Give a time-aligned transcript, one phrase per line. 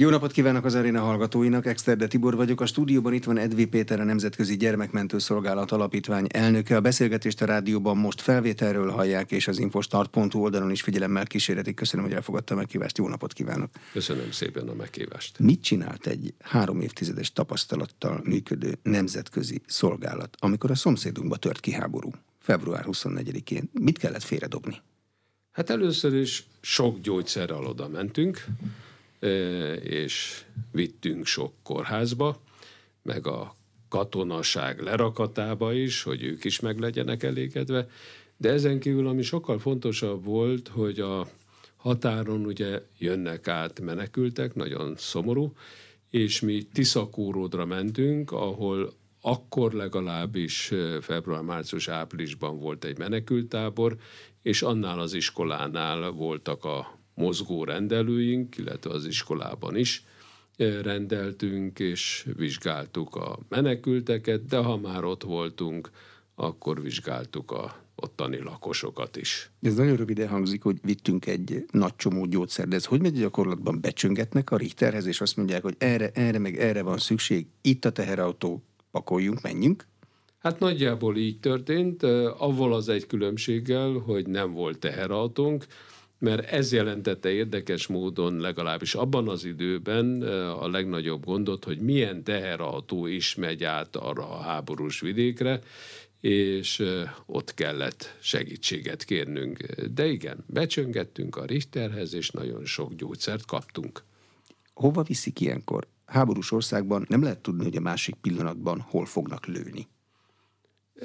[0.00, 2.60] Jó napot kívánok az aréna hallgatóinak, Exterde Tibor vagyok.
[2.60, 6.76] A stúdióban itt van Edvi Péter, a Nemzetközi Gyermekmentő Szolgálat Alapítvány elnöke.
[6.76, 11.74] A beszélgetést a rádióban most felvételről hallják, és az infostart.hu oldalon is figyelemmel kísérletik.
[11.74, 12.98] Köszönöm, hogy elfogadta a meghívást.
[12.98, 13.70] Jó napot kívánok!
[13.92, 15.38] Köszönöm szépen a meghívást.
[15.38, 22.10] Mit csinált egy három évtizedes tapasztalattal működő nemzetközi szolgálat, amikor a szomszédunkba tört ki háború?
[22.38, 23.70] Február 24-én.
[23.72, 24.76] Mit kellett félredobni?
[25.52, 28.44] Hát először is sok gyógyszerrel oda mentünk,
[29.82, 32.40] és vittünk sok kórházba,
[33.02, 33.54] meg a
[33.88, 37.88] katonaság lerakatába is, hogy ők is meg legyenek elégedve.
[38.36, 41.28] De ezen kívül, ami sokkal fontosabb volt, hogy a
[41.76, 45.52] határon ugye jönnek át menekültek, nagyon szomorú,
[46.10, 53.96] és mi Tiszakóródra mentünk, ahol akkor legalábbis február, március, áprilisban volt egy menekültábor,
[54.42, 60.04] és annál az iskolánál voltak a mozgó rendelőink, illetve az iskolában is
[60.82, 65.90] rendeltünk, és vizsgáltuk a menekülteket, de ha már ott voltunk,
[66.34, 69.50] akkor vizsgáltuk a ottani lakosokat is.
[69.62, 73.80] Ez nagyon röviden hangzik, hogy vittünk egy nagy csomó gyógyszer, de ez hogy megy gyakorlatban?
[73.80, 77.92] Becsöngetnek a Richterhez, és azt mondják, hogy erre, erre, meg erre van szükség, itt a
[77.92, 79.86] teherautó, pakoljunk, menjünk?
[80.38, 82.02] Hát nagyjából így történt,
[82.38, 85.66] avval az egy különbséggel, hogy nem volt teherautónk,
[86.20, 93.06] mert ez jelentette érdekes módon legalábbis abban az időben a legnagyobb gondot, hogy milyen teherautó
[93.06, 95.60] is megy át arra a háborús vidékre,
[96.20, 96.82] és
[97.26, 99.58] ott kellett segítséget kérnünk.
[99.94, 104.04] De igen, becsöngettünk a Richterhez, és nagyon sok gyógyszert kaptunk.
[104.74, 105.86] Hova viszik ilyenkor?
[106.06, 109.88] Háborús országban nem lehet tudni, hogy a másik pillanatban hol fognak lőni.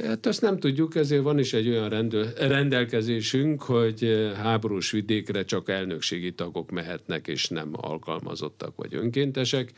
[0.04, 5.46] Hát azt nem tudjuk, ezért van is egy olyan rendel, rendelkezésünk, hogy eh, háborús vidékre
[5.46, 9.72] csak elnökségi tagok mehetnek, és nem alkalmazottak vagy önkéntesek,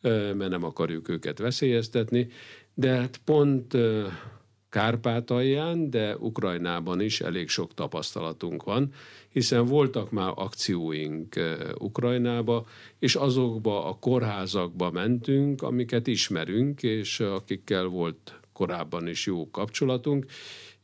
[0.00, 2.28] eh, mert nem akarjuk őket veszélyeztetni.
[2.74, 4.04] De hát pont eh,
[4.68, 8.92] Kárpátalján, de Ukrajnában is elég sok tapasztalatunk van,
[9.28, 11.34] hiszen voltak már akcióink
[11.78, 12.66] Ukrajnába,
[12.98, 20.26] és azokba a kórházakba mentünk, amiket ismerünk, és akikkel volt korábban is jó kapcsolatunk,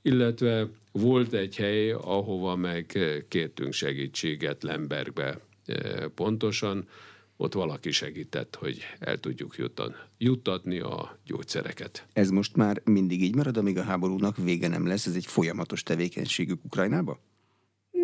[0.02, 2.98] illetve volt egy hely, ahova meg
[3.28, 6.88] kértünk segítséget Lembergbe e, pontosan,
[7.36, 12.06] ott valaki segített, hogy el tudjuk juttan, juttatni a gyógyszereket.
[12.12, 15.06] Ez most már mindig így marad, amíg a háborúnak vége nem lesz?
[15.06, 17.20] Ez egy folyamatos tevékenységük Ukrajnába?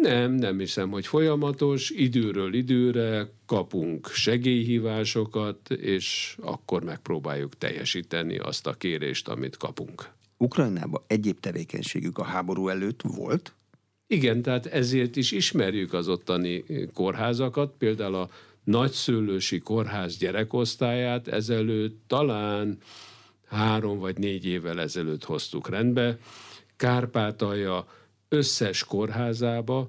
[0.03, 1.91] Nem, nem hiszem, hogy folyamatos.
[1.91, 10.09] Időről időre kapunk segélyhívásokat, és akkor megpróbáljuk teljesíteni azt a kérést, amit kapunk.
[10.37, 13.55] Ukrajnában egyéb tevékenységük a háború előtt volt?
[14.07, 16.65] Igen, tehát ezért is ismerjük az ottani
[16.95, 18.31] kórházakat, például a
[18.65, 22.79] nagyszülősi kórház gyerekosztályát ezelőtt talán
[23.49, 26.19] három vagy négy évvel ezelőtt hoztuk rendbe.
[26.77, 27.87] Kárpátalja
[28.33, 29.89] összes kórházába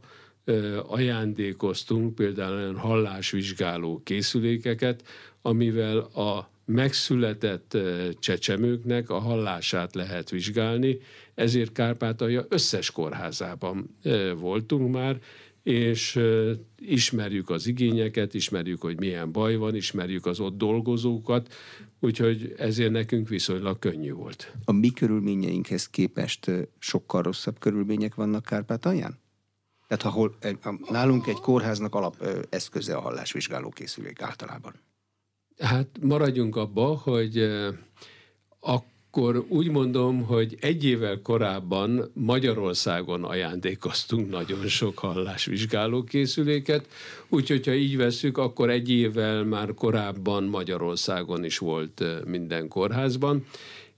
[0.88, 5.04] ajándékoztunk például olyan hallásvizsgáló készülékeket,
[5.42, 7.78] amivel a megszületett
[8.20, 11.00] csecsemőknek a hallását lehet vizsgálni,
[11.36, 13.98] ezért Kárpátalja összes kórházában
[14.36, 15.20] voltunk már,
[15.64, 16.20] és
[16.78, 21.54] ismerjük az igényeket, ismerjük, hogy milyen baj van, ismerjük az ott dolgozókat,
[22.00, 24.54] úgyhogy ezért nekünk viszonylag könnyű volt.
[24.66, 29.22] A mi körülményeinkhez képest sokkal rosszabb körülmények vannak Kárpátalján?
[29.88, 30.38] Tehát ahol
[30.90, 34.74] nálunk egy kórháznak alap eszköze a hallásvizsgáló készülék általában.
[35.58, 37.38] Hát maradjunk abba, hogy
[38.60, 38.78] a
[39.16, 46.88] akkor úgy mondom, hogy egy évvel korábban Magyarországon ajándékoztunk nagyon sok hallásvizsgáló készüléket,
[47.30, 53.46] úgyhogy ha így veszük, akkor egy évvel már korábban Magyarországon is volt minden kórházban,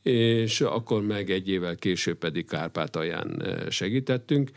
[0.01, 4.49] és akkor meg egy évvel később pedig Kárpátalján segítettünk.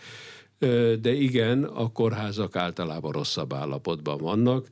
[1.00, 4.66] De igen, a kórházak általában rosszabb állapotban vannak,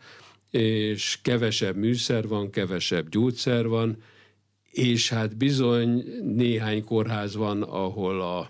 [0.50, 3.96] és kevesebb műszer van, kevesebb gyógyszer van,
[4.76, 8.48] és hát bizony néhány kórház van, ahol a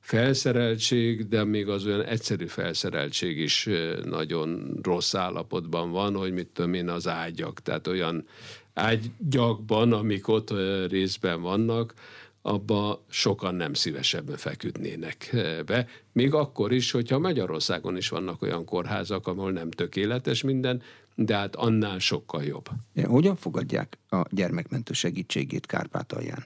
[0.00, 3.68] felszereltség, de még az olyan egyszerű felszereltség is
[4.04, 8.26] nagyon rossz állapotban van, hogy mit tudom én, az ágyak, tehát olyan
[8.74, 10.52] ágyakban, amik ott
[10.88, 11.94] részben vannak,
[12.42, 15.36] abba sokan nem szívesebben feküdnének
[15.66, 15.88] be.
[16.12, 20.82] Még akkor is, hogyha Magyarországon is vannak olyan kórházak, ahol nem tökéletes minden,
[21.20, 22.68] de hát annál sokkal jobb.
[23.04, 26.44] Hogyan fogadják a gyermekmentő segítségét Kárpátalján?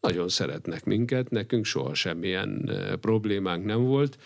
[0.00, 2.70] Nagyon szeretnek minket, nekünk soha semmilyen
[3.00, 4.18] problémánk nem volt.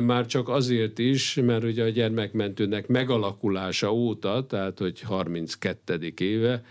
[0.00, 6.12] már csak azért is, mert ugye a gyermekmentőnek megalakulása óta, tehát hogy 32.
[6.16, 6.62] éve,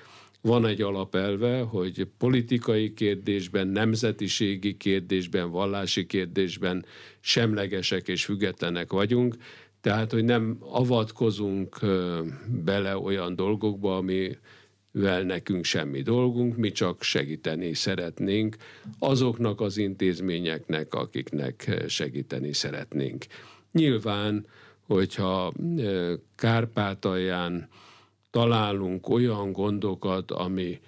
[0.42, 6.86] van egy alapelve, hogy politikai kérdésben, nemzetiségi kérdésben, vallási kérdésben
[7.20, 9.36] semlegesek és függetlenek vagyunk,
[9.84, 11.80] tehát, hogy nem avatkozunk
[12.64, 14.38] bele olyan dolgokba, ami
[14.92, 18.56] vel nekünk semmi dolgunk, mi csak segíteni szeretnénk
[19.00, 23.26] azoknak az intézményeknek, akiknek segíteni szeretnénk.
[23.72, 24.46] Nyilván,
[24.86, 25.54] hogyha
[26.36, 27.68] Kárpátalján
[28.32, 30.80] találunk olyan gondokat, ami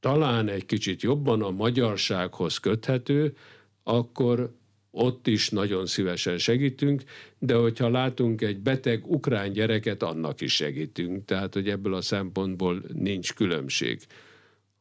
[0.00, 3.36] talán egy kicsit jobban a magyarsághoz köthető,
[3.82, 4.54] akkor
[4.96, 7.02] ott is nagyon szívesen segítünk,
[7.38, 11.24] de hogyha látunk egy beteg ukrán gyereket, annak is segítünk.
[11.24, 14.00] Tehát, hogy ebből a szempontból nincs különbség.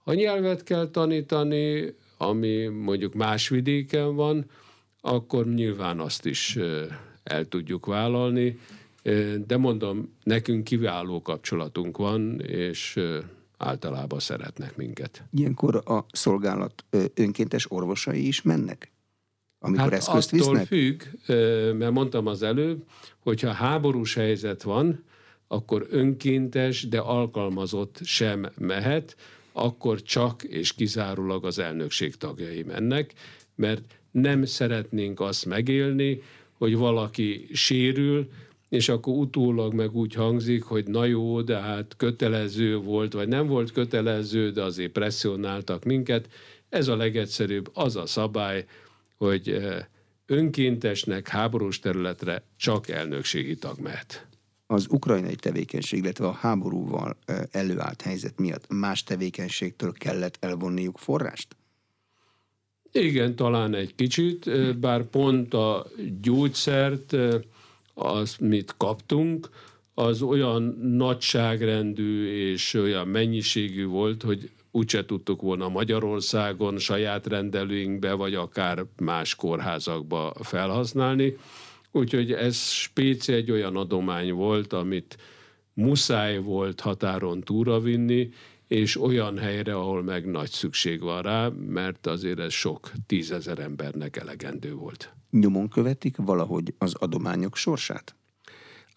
[0.04, 4.46] Ha nyelvet kell tanítani, ami mondjuk más vidéken van,
[5.02, 6.58] akkor nyilván azt is
[7.24, 8.60] el tudjuk vállalni,
[9.46, 13.00] de mondom, nekünk kiváló kapcsolatunk van, és
[13.58, 15.24] általában szeretnek minket.
[15.32, 18.93] Ilyenkor a szolgálat önkéntes orvosai is mennek?
[19.66, 20.68] Amikor hát eszközt attól visznek?
[20.68, 21.02] függ,
[21.78, 22.84] mert mondtam az előbb,
[23.20, 25.04] hogyha háborús helyzet van,
[25.48, 29.16] akkor önkéntes, de alkalmazott sem mehet,
[29.52, 33.14] akkor csak és kizárólag az elnökség tagjai mennek,
[33.56, 33.82] mert
[34.12, 36.22] nem szeretnénk azt megélni,
[36.58, 38.30] hogy valaki sérül,
[38.70, 43.48] és akkor utólag meg úgy hangzik, hogy na jó, de hát kötelező volt, vagy nem
[43.48, 46.28] volt kötelező, de azért presszionáltak minket.
[46.70, 48.66] Ez a legegyszerűbb, az a szabály,
[49.18, 49.58] hogy
[50.26, 54.28] önkéntesnek háborús területre csak elnökségi tag mehet.
[54.68, 57.18] Az ukrajnai tevékenység, illetve a háborúval
[57.52, 61.56] előállt helyzet miatt más tevékenységtől kellett elvonniuk forrást?
[62.92, 64.50] Igen, talán egy kicsit,
[64.80, 65.86] bár pont a
[66.22, 67.16] gyógyszert,
[67.94, 69.50] az mit kaptunk,
[69.94, 78.34] az olyan nagyságrendű és olyan mennyiségű volt, hogy úgyse tudtuk volna Magyarországon saját rendelőinkbe, vagy
[78.34, 81.38] akár más kórházakba felhasználni.
[81.92, 85.18] Úgyhogy ez spéci egy olyan adomány volt, amit
[85.74, 88.30] muszáj volt határon túra vinni,
[88.68, 94.18] és olyan helyre, ahol meg nagy szükség van rá, mert azért ez sok tízezer embernek
[94.18, 95.14] elegendő volt.
[95.30, 98.16] Nyomon követik valahogy az adományok sorsát?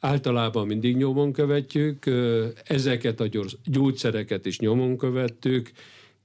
[0.00, 2.04] Általában mindig nyomon követjük,
[2.64, 3.28] ezeket a
[3.64, 5.70] gyógyszereket is nyomon követtük,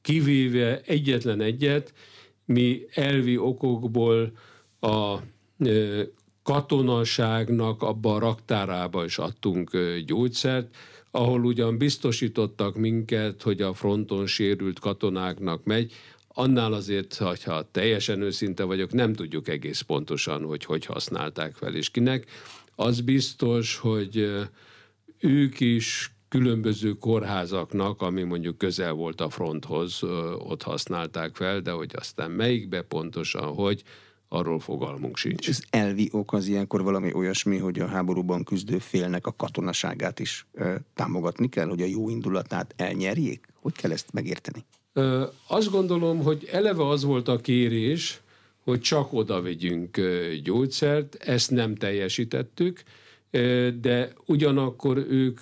[0.02, 1.94] kivéve egyetlen egyet,
[2.46, 4.32] mi elvi okokból
[4.80, 5.18] a
[6.44, 10.76] katonaságnak abba a raktárába is adtunk gyógyszert,
[11.12, 15.94] ahol ugyan biztosítottak minket, hogy a fronton sérült katonáknak megy,
[16.28, 21.90] annál azért, ha teljesen őszinte vagyok, nem tudjuk egész pontosan, hogy hogy használták fel és
[21.90, 22.26] kinek.
[22.84, 24.30] Az biztos, hogy
[25.20, 30.04] ők is különböző kórházaknak, ami mondjuk közel volt a fronthoz,
[30.38, 33.84] ott használták fel, de hogy aztán melyikbe pontosan, hogy
[34.28, 35.50] arról fogalmunk sincs.
[35.50, 40.46] Ez elvi ok az ilyenkor valami olyasmi, hogy a háborúban küzdő félnek a katonaságát is
[40.54, 43.48] ö, támogatni kell, hogy a jó indulatát elnyerjék?
[43.62, 44.66] Hogy kell ezt megérteni?
[44.94, 48.22] Ö, azt gondolom, hogy eleve az volt a kérés,
[48.64, 50.02] hogy csak oda vegyünk
[50.44, 52.84] gyógyszert, ezt nem teljesítettük,
[53.82, 55.40] de ugyanakkor ők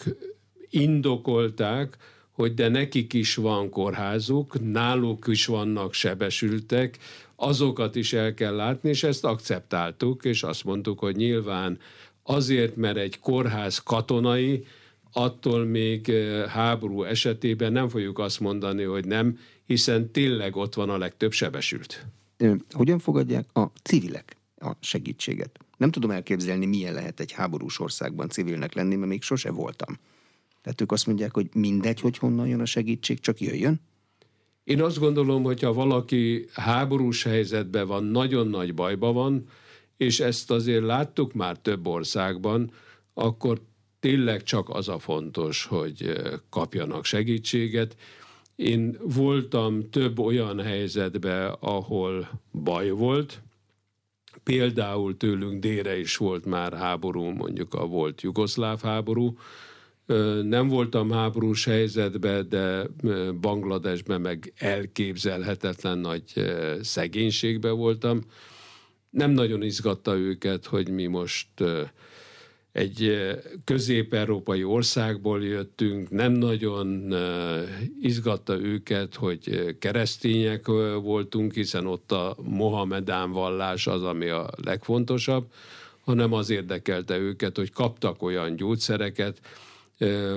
[0.70, 1.98] indokolták,
[2.32, 6.98] hogy de nekik is van kórházuk, náluk is vannak sebesültek,
[7.36, 11.80] azokat is el kell látni, és ezt akceptáltuk, és azt mondtuk, hogy nyilván
[12.24, 14.66] azért, mert egy kórház katonai,
[15.14, 16.12] attól még
[16.48, 22.06] háború esetében nem fogjuk azt mondani, hogy nem, hiszen tényleg ott van a legtöbb sebesült.
[22.72, 25.60] Hogyan fogadják a civilek a segítséget?
[25.78, 29.98] Nem tudom elképzelni, milyen lehet egy háborús országban civilnek lenni, mert még sose voltam.
[30.62, 33.82] Tehát ők azt mondják, hogy mindegy, hogy honnan jön a segítség, csak jöjjön?
[34.64, 39.46] Én azt gondolom, hogy ha valaki háborús helyzetben van, nagyon nagy bajban van,
[39.98, 42.72] és ezt azért láttuk már több országban,
[43.14, 43.62] akkor
[44.00, 46.14] tényleg csak az a fontos, hogy
[46.50, 47.96] kapjanak segítséget,
[48.60, 52.30] én voltam több olyan helyzetben, ahol
[52.64, 53.42] baj volt,
[54.44, 59.38] például tőlünk délre is volt már háború, mondjuk a volt jugoszláv háború,
[60.44, 62.88] nem voltam háborús helyzetben, de
[63.42, 66.24] Bangladesben meg elképzelhetetlen nagy
[66.82, 68.22] szegénységben voltam.
[69.10, 71.48] Nem nagyon izgatta őket, hogy mi most
[72.72, 73.18] egy
[73.64, 77.14] közép-európai országból jöttünk, nem nagyon
[78.02, 80.68] izgatta őket, hogy keresztények
[81.02, 85.52] voltunk, hiszen ott a Mohamedán vallás az, ami a legfontosabb,
[86.04, 89.42] hanem az érdekelte őket, hogy kaptak olyan gyógyszereket,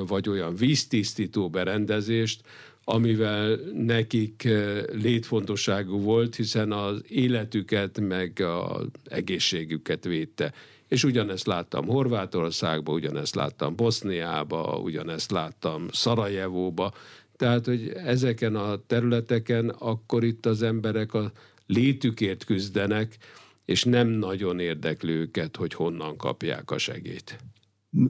[0.07, 2.41] vagy olyan víztisztító berendezést,
[2.85, 4.49] amivel nekik
[4.93, 10.53] létfontosságú volt, hiszen az életüket meg az egészségüket védte.
[10.93, 16.93] És ugyanezt láttam Horvátországba, ugyanezt láttam Boszniába, ugyanezt láttam Szarajevóba,
[17.37, 21.33] tehát, hogy ezeken a területeken akkor itt az emberek a
[21.67, 23.19] létükért küzdenek,
[23.65, 27.39] és nem nagyon érdekli őket, hogy honnan kapják a segét.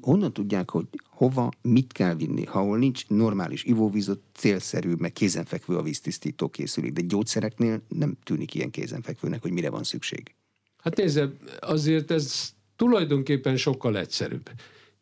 [0.01, 5.77] Honnan tudják, hogy hova, mit kell vinni, ha ahol nincs normális ivóvíz, célszerű, meg kézenfekvő
[5.77, 10.35] a víztisztító készülék, de gyógyszereknél nem tűnik ilyen kézenfekvőnek, hogy mire van szükség.
[10.83, 14.51] Hát nézze, azért ez tulajdonképpen sokkal egyszerűbb.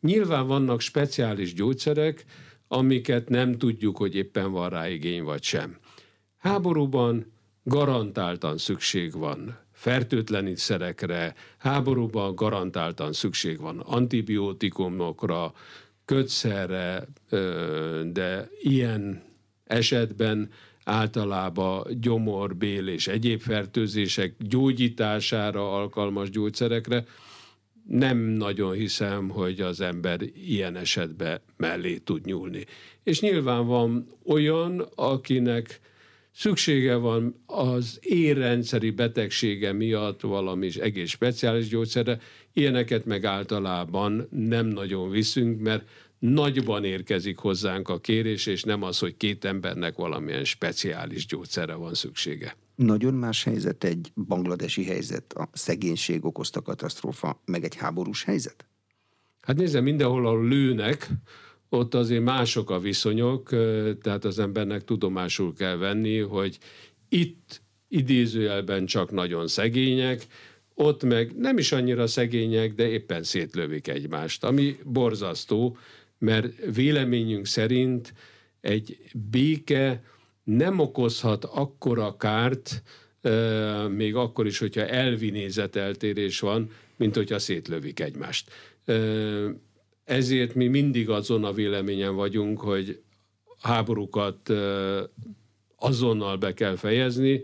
[0.01, 2.25] Nyilván vannak speciális gyógyszerek,
[2.67, 5.77] amiket nem tudjuk, hogy éppen van rá igény vagy sem.
[6.37, 7.31] Háborúban
[7.63, 15.53] garantáltan szükség van fertőtlenítszerekre, háborúban garantáltan szükség van antibiotikumokra,
[16.05, 17.07] kötszerre,
[18.11, 19.23] de ilyen
[19.65, 20.49] esetben
[20.83, 27.05] általában gyomor, bél és egyéb fertőzések gyógyítására alkalmas gyógyszerekre,
[27.87, 32.65] nem nagyon hiszem, hogy az ember ilyen esetben mellé tud nyúlni.
[33.03, 35.79] És nyilván van olyan, akinek
[36.31, 42.19] szüksége van az érrendszeri betegsége miatt valami egész speciális gyógyszerre,
[42.53, 48.99] ilyeneket meg általában nem nagyon viszünk, mert nagyban érkezik hozzánk a kérés, és nem az,
[48.99, 52.55] hogy két embernek valamilyen speciális gyógyszerre van szüksége.
[52.75, 58.65] Nagyon más helyzet egy bangladesi helyzet, a szegénység okozta katasztrófa, meg egy háborús helyzet?
[59.41, 61.09] Hát nézze, mindenhol a lőnek,
[61.69, 63.49] ott azért mások a viszonyok,
[64.01, 66.57] tehát az embernek tudomásul kell venni, hogy
[67.09, 70.27] itt idézőjelben csak nagyon szegények,
[70.73, 75.77] ott meg nem is annyira szegények, de éppen szétlövik egymást, ami borzasztó,
[76.17, 78.13] mert véleményünk szerint
[78.61, 78.97] egy
[79.29, 80.03] béke
[80.57, 82.83] nem okozhat akkora kárt,
[83.89, 88.51] még akkor is, hogyha elvi nézeteltérés van, mint hogyha szétlövik egymást.
[90.03, 93.01] Ezért mi mindig azon a véleményen vagyunk, hogy
[93.61, 94.53] háborúkat
[95.75, 97.43] azonnal be kell fejezni,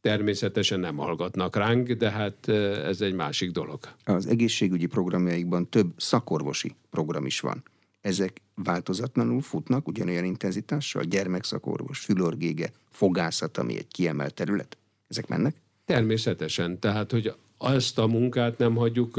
[0.00, 3.78] természetesen nem hallgatnak ránk, de hát ez egy másik dolog.
[4.04, 7.62] Az egészségügyi programjaikban több szakorvosi program is van.
[8.00, 11.02] Ezek változatlanul futnak ugyanolyan intenzitással?
[11.02, 14.76] Gyermekszakorvos, fülorgége, fogászat, ami egy kiemelt terület?
[15.08, 15.56] Ezek mennek?
[15.84, 16.78] Természetesen.
[16.78, 19.16] Tehát, hogy ezt a munkát nem hagyjuk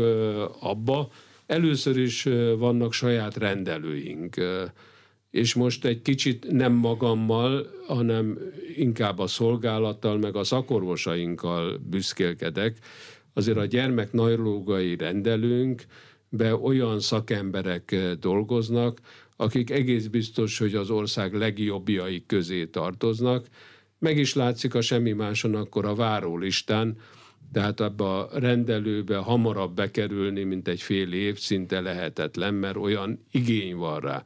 [0.60, 1.10] abba,
[1.46, 2.24] Először is
[2.58, 4.36] vannak saját rendelőink,
[5.32, 8.38] és most egy kicsit nem magammal, hanem
[8.76, 12.78] inkább a szolgálattal, meg a szakorvosainkkal büszkélkedek.
[13.34, 15.86] Azért a gyermek neurológai rendelőnk,
[16.30, 19.00] be olyan szakemberek dolgoznak,
[19.36, 23.48] akik egész biztos, hogy az ország legjobbjai közé tartoznak.
[24.00, 26.98] Meg is látszik a semmi máson akkor a várólistán,
[27.52, 33.76] tehát abba a rendelőbe hamarabb bekerülni, mint egy fél év, szinte lehetetlen, mert olyan igény
[33.76, 34.24] van rá.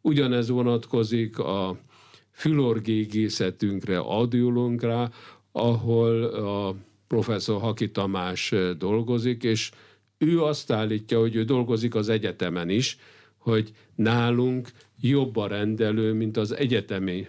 [0.00, 1.78] Ugyanez vonatkozik a
[2.32, 5.10] fülorgégészetünkre, audiolunkra,
[5.52, 6.74] ahol a
[7.06, 9.70] professzor Haki Tamás dolgozik, és
[10.18, 12.98] ő azt állítja, hogy ő dolgozik az egyetemen is,
[13.42, 14.68] hogy nálunk
[15.00, 17.26] jobb a rendelő, mint az egyetemi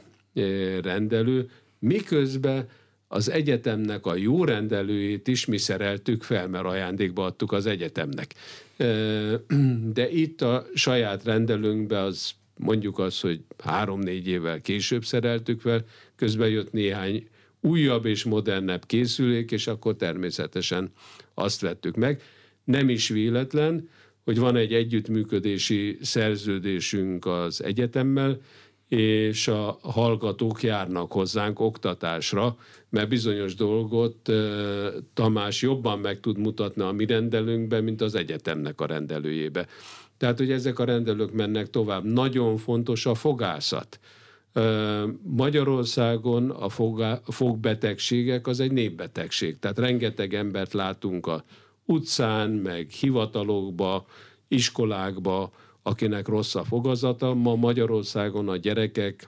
[0.82, 2.68] rendelő, miközben
[3.08, 8.34] az egyetemnek a jó rendelőjét is mi szereltük fel, mert ajándékba adtuk az egyetemnek.
[9.98, 16.50] De itt a saját rendelőnkbe az mondjuk az, hogy három-négy évvel később szereltük fel, közben
[16.50, 17.28] jött néhány
[17.62, 20.92] újabb és modernebb készülék, és akkor természetesen
[21.34, 22.22] azt vettük meg.
[22.64, 23.90] Nem is véletlen,
[24.24, 28.40] hogy van egy együttműködési szerződésünk az egyetemmel,
[28.88, 32.58] és a hallgatók járnak hozzánk oktatásra,
[32.90, 34.32] mert bizonyos dolgot
[35.14, 39.68] Tamás jobban meg tud mutatni a mi rendelőnkben, mint az egyetemnek a rendelőjébe.
[40.18, 42.04] Tehát, hogy ezek a rendelők mennek tovább.
[42.04, 44.00] Nagyon fontos a fogászat.
[45.24, 46.70] Magyarországon a
[47.32, 49.60] fogbetegségek az egy népbetegség.
[49.60, 51.44] Tehát rengeteg embert látunk a
[51.86, 54.06] utcán, meg hivatalokba,
[54.48, 57.34] iskolákba, akinek rossz a fogazata.
[57.34, 59.28] Ma Magyarországon a gyerekek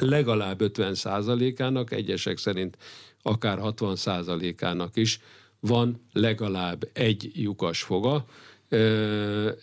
[0.00, 2.76] legalább 50%-ának, egyesek szerint
[3.22, 5.20] akár 60%-ának is
[5.60, 8.24] van legalább egy lyukas foga,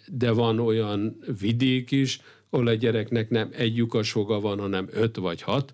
[0.07, 5.17] de van olyan vidék is, ahol a gyereknek nem egy lyukas foga van, hanem öt
[5.17, 5.73] vagy hat.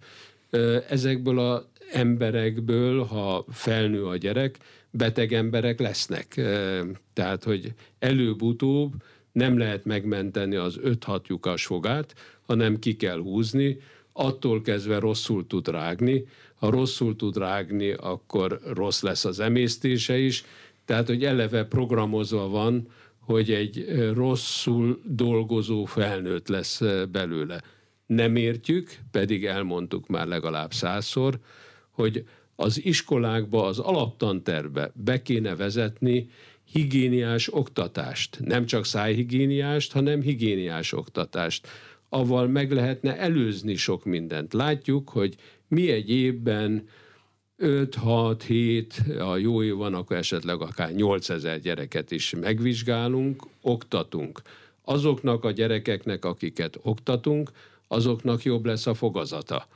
[0.89, 4.57] Ezekből a emberekből, ha felnő a gyerek,
[4.91, 6.41] beteg emberek lesznek.
[7.13, 8.93] Tehát, hogy előbb-utóbb
[9.31, 12.15] nem lehet megmenteni az 5-6 lyukas fogát,
[12.45, 13.77] hanem ki kell húzni,
[14.13, 16.25] attól kezdve rosszul tud rágni.
[16.55, 20.45] Ha rosszul tud rágni, akkor rossz lesz az emésztése is.
[20.85, 22.87] Tehát, hogy eleve programozva van,
[23.19, 26.81] hogy egy rosszul dolgozó felnőtt lesz
[27.11, 27.61] belőle.
[28.05, 31.39] Nem értjük, pedig elmondtuk már legalább százszor,
[31.91, 32.25] hogy
[32.59, 36.29] az iskolákba, az alaptanterbe be kéne vezetni
[36.71, 38.39] higiéniás oktatást.
[38.39, 41.67] Nem csak szájhigiéniást, hanem higiéniás oktatást.
[42.09, 44.53] Aval meg lehetne előzni sok mindent.
[44.53, 45.35] Látjuk, hogy
[45.67, 46.87] mi egy évben
[47.59, 54.41] 5-6-7, a jó év van, akkor esetleg akár 8000 gyereket is megvizsgálunk, oktatunk.
[54.83, 57.51] Azoknak a gyerekeknek, akiket oktatunk,
[57.87, 59.67] azoknak jobb lesz a fogazata.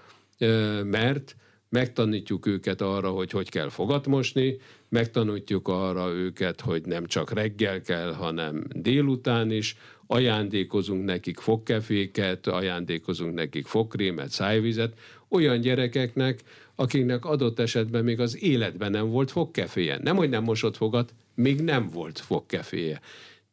[0.84, 1.36] Mert
[1.74, 4.58] megtanítjuk őket arra, hogy hogy kell fogat mosni,
[4.90, 9.78] megtanítjuk arra őket, hogy nem csak reggel kell, hanem délután is,
[10.08, 14.94] ajándékozunk nekik fogkeféket, ajándékozunk nekik fogkrémet, szájvizet,
[15.30, 16.40] olyan gyerekeknek,
[16.76, 20.00] akiknek adott esetben még az életben nem volt fogkeféje.
[20.02, 23.02] Nem, hogy nem mosott fogat, még nem volt fogkeféje.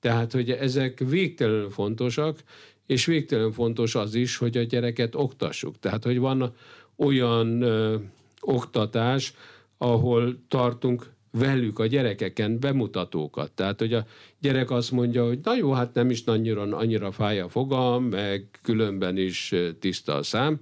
[0.00, 2.38] Tehát, hogy ezek végtelenül fontosak,
[2.86, 5.78] és végtelenül fontos az is, hogy a gyereket oktassuk.
[5.78, 6.54] Tehát, hogy van
[7.04, 7.96] olyan ö,
[8.40, 9.34] oktatás,
[9.78, 13.52] ahol tartunk velük a gyerekeken bemutatókat.
[13.52, 14.06] Tehát, hogy a
[14.40, 18.44] gyerek azt mondja, hogy na jó, hát nem is annyira, annyira fáj a fogam, meg
[18.62, 20.58] különben is tiszta a szám,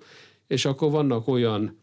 [0.46, 1.78] és akkor vannak olyan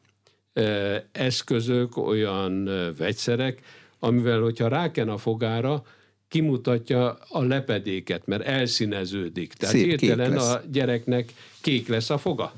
[0.53, 3.61] ö, eszközök, olyan ö, vegyszerek,
[3.99, 5.83] amivel, hogyha ráken a fogára,
[6.27, 9.53] kimutatja a lepedéket, mert elszíneződik.
[9.53, 12.53] Tehát Szép hirtelen a gyereknek kék lesz a foga.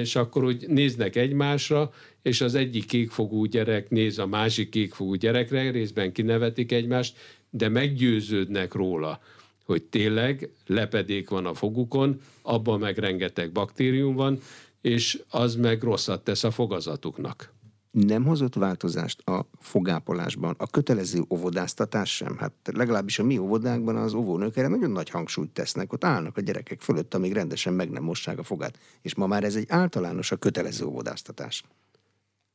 [0.00, 5.70] És akkor úgy néznek egymásra, és az egyik kékfogú gyerek néz a másik kékfogú gyerekre,
[5.70, 7.16] részben kinevetik egymást,
[7.50, 9.20] de meggyőződnek róla,
[9.64, 14.40] hogy tényleg lepedék van a fogukon, abban meg rengeteg baktérium van,
[14.80, 17.52] és az meg rosszat tesz a fogazatuknak
[17.90, 22.36] nem hozott változást a fogápolásban, a kötelező óvodáztatás sem.
[22.38, 25.92] Hát legalábbis a mi óvodánkban az óvónők erre nagyon nagy hangsúlyt tesznek.
[25.92, 28.78] Ott állnak a gyerekek fölött, amíg rendesen meg nem mossák a fogát.
[29.02, 31.64] És ma már ez egy általános a kötelező óvodáztatás.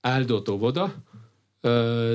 [0.01, 0.93] Áldott óvoda,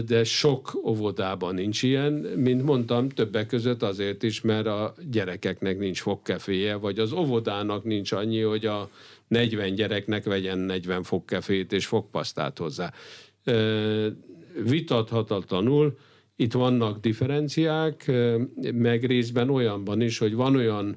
[0.06, 2.12] de sok óvodában nincs ilyen.
[2.37, 8.12] Mint mondtam, többek között azért is, mert a gyerekeknek nincs fogkeféje, vagy az óvodának nincs
[8.12, 8.90] annyi, hogy a
[9.30, 12.92] 40 gyereknek vegyen 40 fogkefét és fogpasztát hozzá.
[14.64, 15.98] Vitathatatlanul
[16.36, 18.10] itt vannak differenciák,
[18.72, 20.96] meg részben olyanban is, hogy van olyan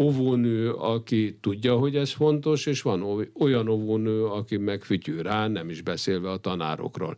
[0.00, 5.68] óvónő, aki tudja, hogy ez fontos, és van olyan óvónő, aki meg fütyül rá, nem
[5.68, 7.16] is beszélve a tanárokról.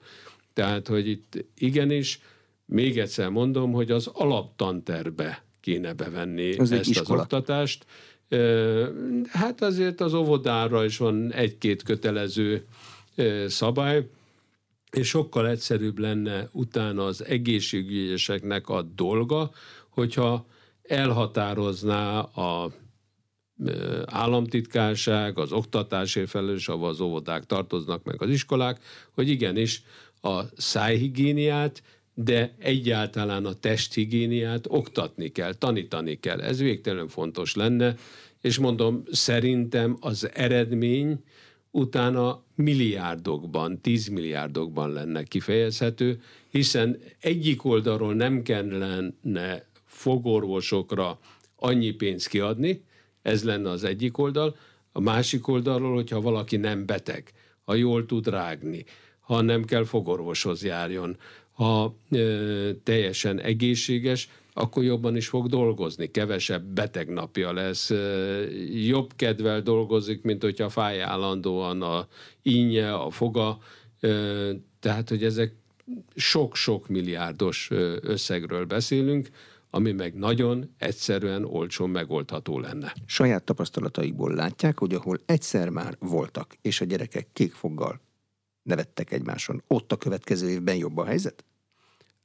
[0.52, 2.20] Tehát, hogy itt igenis,
[2.66, 7.86] még egyszer mondom, hogy az alaptanterbe kéne bevenni Ez ezt az oktatást,
[9.28, 12.66] Hát azért az óvodára is van egy-két kötelező
[13.46, 14.08] szabály,
[14.90, 19.50] és sokkal egyszerűbb lenne utána az egészségügyeseknek a dolga,
[19.88, 20.46] hogyha
[20.82, 22.72] elhatározná a
[24.04, 29.82] államtitkárság, az oktatásért felelős, ahol az óvodák tartoznak meg az iskolák, hogy igenis
[30.20, 31.82] a szájhigiéniát
[32.14, 36.40] de egyáltalán a testhigiéniát oktatni kell, tanítani kell.
[36.40, 37.96] Ez végtelen fontos lenne,
[38.40, 41.24] és mondom, szerintem az eredmény
[41.70, 51.18] utána milliárdokban, tízmilliárdokban lenne kifejezhető, hiszen egyik oldalról nem kellene fogorvosokra
[51.56, 52.84] annyi pénzt kiadni,
[53.22, 54.56] ez lenne az egyik oldal,
[54.92, 57.32] a másik oldalról, hogyha valaki nem beteg,
[57.64, 58.84] ha jól tud rágni,
[59.20, 61.16] ha nem kell fogorvoshoz járjon,
[61.54, 67.92] ha ö, teljesen egészséges, akkor jobban is fog dolgozni, kevesebb beteg napja lesz,
[68.86, 72.06] jobb kedvel dolgozik, mint hogyha fáj állandóan a
[72.42, 73.58] ínye, a foga,
[74.80, 75.54] tehát, hogy ezek
[76.14, 79.28] sok-sok milliárdos összegről beszélünk,
[79.70, 82.92] ami meg nagyon egyszerűen olcsón megoldható lenne.
[83.06, 88.00] Saját tapasztalataikból látják, hogy ahol egyszer már voltak, és a gyerekek kékfoggal
[88.64, 91.44] nevettek egymáson, ott a következő évben jobb a helyzet?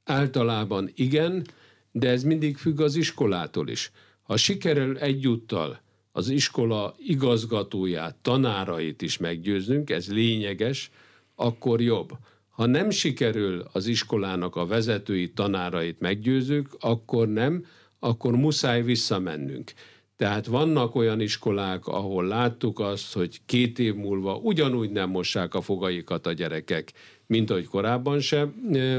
[0.04, 1.46] Általában igen,
[1.92, 3.92] de ez mindig függ az iskolától is.
[4.22, 5.80] Ha sikerül egyúttal
[6.12, 10.90] az iskola igazgatóját, tanárait is meggyőznünk, ez lényeges,
[11.34, 12.12] akkor jobb.
[12.48, 17.64] Ha nem sikerül az iskolának a vezetői tanárait meggyőzők, akkor nem,
[17.98, 19.72] akkor muszáj visszamennünk.
[20.20, 25.60] Tehát vannak olyan iskolák, ahol láttuk azt, hogy két év múlva ugyanúgy nem mossák a
[25.60, 26.92] fogaikat a gyerekek,
[27.26, 28.48] mint ahogy korábban sem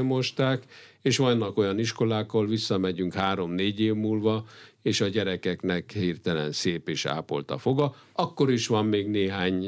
[0.02, 0.62] mosták,
[1.02, 4.44] és vannak olyan iskolák, ahol visszamegyünk három-négy év múlva,
[4.82, 7.94] és a gyerekeknek hirtelen szép és ápolt a foga.
[8.12, 9.64] Akkor is van még néhány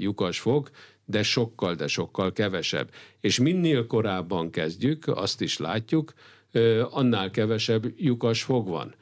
[0.00, 0.70] lyukas fog,
[1.04, 2.90] de sokkal, de sokkal kevesebb.
[3.20, 6.12] És minél korábban kezdjük, azt is látjuk,
[6.90, 8.94] annál kevesebb lyukas fog van.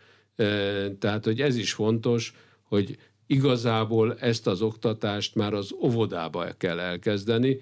[0.98, 7.60] Tehát, hogy ez is fontos, hogy igazából ezt az oktatást már az óvodába kell elkezdeni,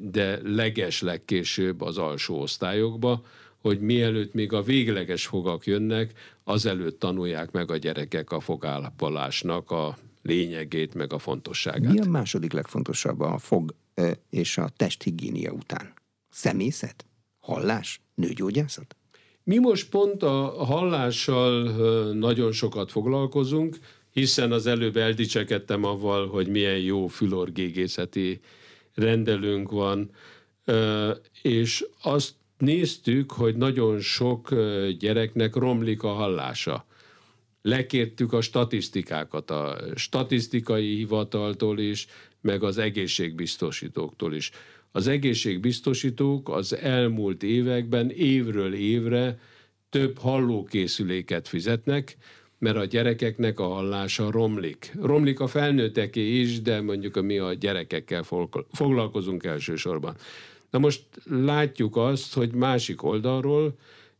[0.00, 3.24] de leges legkésőbb az alsó osztályokba,
[3.58, 6.12] hogy mielőtt még a végleges fogak jönnek,
[6.44, 11.92] azelőtt tanulják meg a gyerekek a fogállapolásnak a lényegét, meg a fontosságát.
[11.92, 13.74] Mi a második legfontosabb a fog
[14.30, 15.92] és a testhigiénia után?
[16.30, 17.06] Szemészet?
[17.40, 18.00] Hallás?
[18.14, 18.96] Nőgyógyászat?
[19.44, 21.62] Mi most pont a hallással
[22.12, 23.78] nagyon sokat foglalkozunk,
[24.10, 28.40] hiszen az előbb eldicsekedtem avval, hogy milyen jó fülorgégészeti
[28.94, 30.10] rendelőnk van,
[31.42, 34.54] és azt néztük, hogy nagyon sok
[34.98, 36.86] gyereknek romlik a hallása.
[37.62, 42.06] Lekértük a statisztikákat a statisztikai hivataltól is,
[42.40, 44.50] meg az egészségbiztosítóktól is.
[44.92, 49.38] Az egészségbiztosítók az elmúlt években évről évre
[49.90, 52.16] több hallókészüléket fizetnek,
[52.58, 54.92] mert a gyerekeknek a hallása romlik.
[55.00, 58.22] Romlik a felnőtteké is, de mondjuk mi a gyerekekkel
[58.72, 60.16] foglalkozunk elsősorban.
[60.70, 63.74] Na most látjuk azt, hogy másik oldalról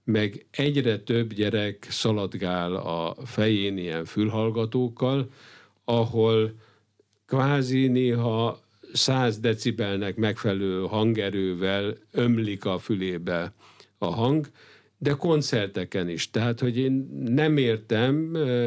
[0.05, 5.31] meg egyre több gyerek szaladgál a fején ilyen fülhallgatókkal,
[5.85, 6.55] ahol
[7.27, 8.62] kvázi néha
[8.93, 13.53] 100 decibelnek megfelelő hangerővel ömlik a fülébe
[13.99, 14.51] a hang,
[14.99, 16.31] de koncerteken is.
[16.31, 18.15] Tehát, hogy én nem értem,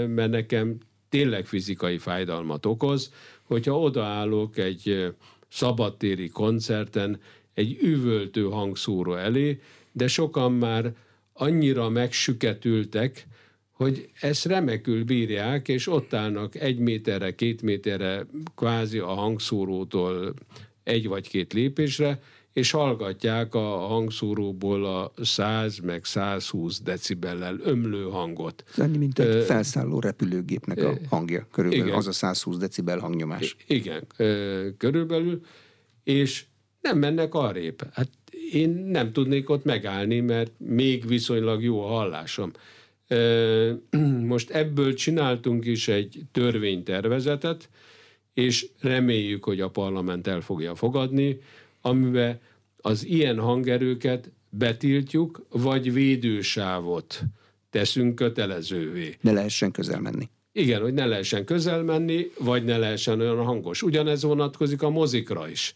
[0.10, 0.78] mert nekem
[1.10, 5.14] tényleg fizikai fájdalmat okoz, hogyha odaállok egy
[5.48, 7.20] szabadtéri koncerten
[7.54, 9.60] egy üvöltő hangszóró elé,
[9.92, 10.94] de sokan már
[11.34, 13.28] annyira megsüketültek,
[13.76, 20.34] hogy ezt remekül bírják, és ott állnak egy méterre, két méterre kvázi a hangszórótól
[20.84, 22.20] egy vagy két lépésre,
[22.54, 28.64] és hallgatják a hangszóróból a 100 meg 120 decibellel ömlő hangot.
[28.72, 31.98] Ez annyi, mint egy felszálló repülőgépnek a hangja, körülbelül igen.
[31.98, 33.56] az a 120 decibel hangnyomás.
[33.68, 34.08] Igen,
[34.78, 35.42] körülbelül,
[36.04, 36.46] és
[36.82, 37.82] nem mennek arrébb.
[37.94, 38.10] Hát
[38.52, 42.52] én nem tudnék ott megállni, mert még viszonylag jó a hallásom.
[44.34, 47.70] Most ebből csináltunk is egy törvénytervezetet,
[48.34, 51.40] és reméljük, hogy a parlament el fogja fogadni,
[51.82, 52.40] amiben
[52.78, 57.22] az ilyen hangerőket betiltjuk, vagy védősávot
[57.70, 59.18] teszünk kötelezővé.
[59.22, 60.30] Ne lehessen közel menni.
[60.52, 63.82] Igen, hogy ne lehessen közel menni, vagy ne lehessen olyan hangos.
[63.82, 65.76] Ugyanez vonatkozik a mozikra is.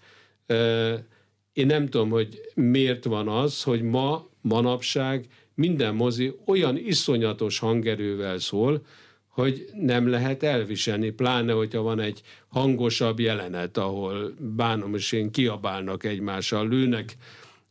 [1.54, 5.26] Én nem tudom, hogy miért van az, hogy ma, manapság
[5.56, 8.86] minden mozi olyan iszonyatos hangerővel szól,
[9.28, 16.04] hogy nem lehet elviselni, pláne, hogyha van egy hangosabb jelenet, ahol bánom és én kiabálnak
[16.04, 17.16] egymással, lőnek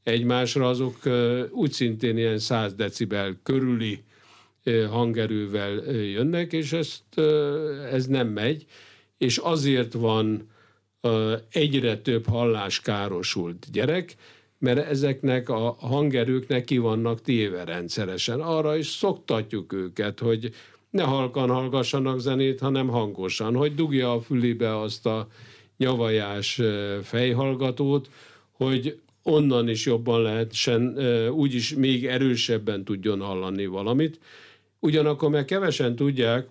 [0.02, 0.96] egymásra, azok
[1.50, 4.02] úgy szintén ilyen 100 decibel körüli
[4.90, 7.18] hangerővel jönnek, és ezt,
[7.92, 8.66] ez nem megy,
[9.18, 10.50] és azért van
[11.50, 14.16] egyre több halláskárosult gyerek,
[14.58, 18.40] mert ezeknek a hangerőknek ki vannak téve rendszeresen.
[18.40, 20.54] Arra is szoktatjuk őket, hogy
[20.90, 25.28] ne halkan hallgassanak zenét, hanem hangosan, hogy dugja a fülébe azt a
[25.76, 26.60] nyavajás
[27.02, 28.10] fejhallgatót,
[28.52, 30.98] hogy onnan is jobban lehessen,
[31.30, 34.20] úgyis még erősebben tudjon hallani valamit.
[34.80, 36.48] Ugyanakkor meg kevesen tudják,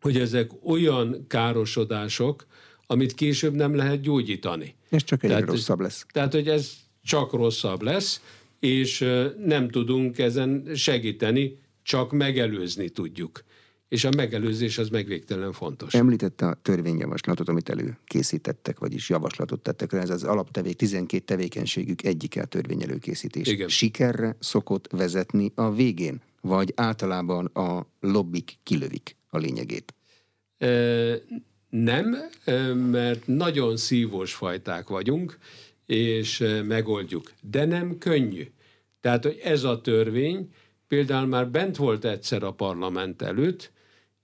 [0.00, 2.46] hogy ezek olyan károsodások,
[2.86, 4.74] amit később nem lehet gyógyítani.
[4.90, 6.06] Ez csak egy rosszabb lesz.
[6.12, 8.20] Tehát, hogy ez csak rosszabb lesz,
[8.60, 8.98] és
[9.44, 13.44] nem tudunk ezen segíteni, csak megelőzni tudjuk.
[13.88, 15.94] És a megelőzés az megvégtelen fontos.
[15.94, 22.44] Említette a törvényjavaslatot, amit előkészítettek, vagyis javaslatot tettek, ez az alaptevék 12 tevékenységük egyike a
[22.44, 23.48] törvény előkészítés.
[23.48, 23.68] Igen.
[23.68, 29.94] Sikerre szokott vezetni a végén, vagy általában a lobbik kilövik a lényegét?
[31.68, 32.16] Nem,
[32.90, 35.38] mert nagyon szívós fajták vagyunk,
[35.92, 37.32] és megoldjuk.
[37.40, 38.50] De nem könnyű.
[39.00, 40.48] Tehát, hogy ez a törvény
[40.88, 43.72] például már bent volt egyszer a parlament előtt,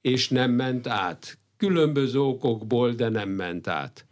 [0.01, 1.39] és nem ment át.
[1.57, 4.07] Különböző okokból, de nem ment át.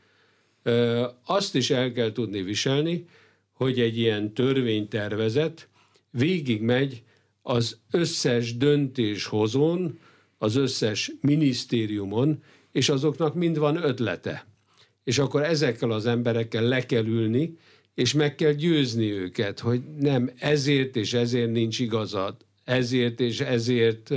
[1.24, 3.06] Azt is el kell tudni viselni,
[3.52, 5.68] hogy egy ilyen törvénytervezet
[6.10, 7.02] végigmegy
[7.42, 9.98] az összes döntéshozón,
[10.38, 12.42] az összes minisztériumon,
[12.72, 14.46] és azoknak mind van ötlete.
[15.06, 17.56] És akkor ezekkel az emberekkel le kell ülni,
[17.94, 24.10] és meg kell győzni őket, hogy nem ezért és ezért nincs igazad, ezért és ezért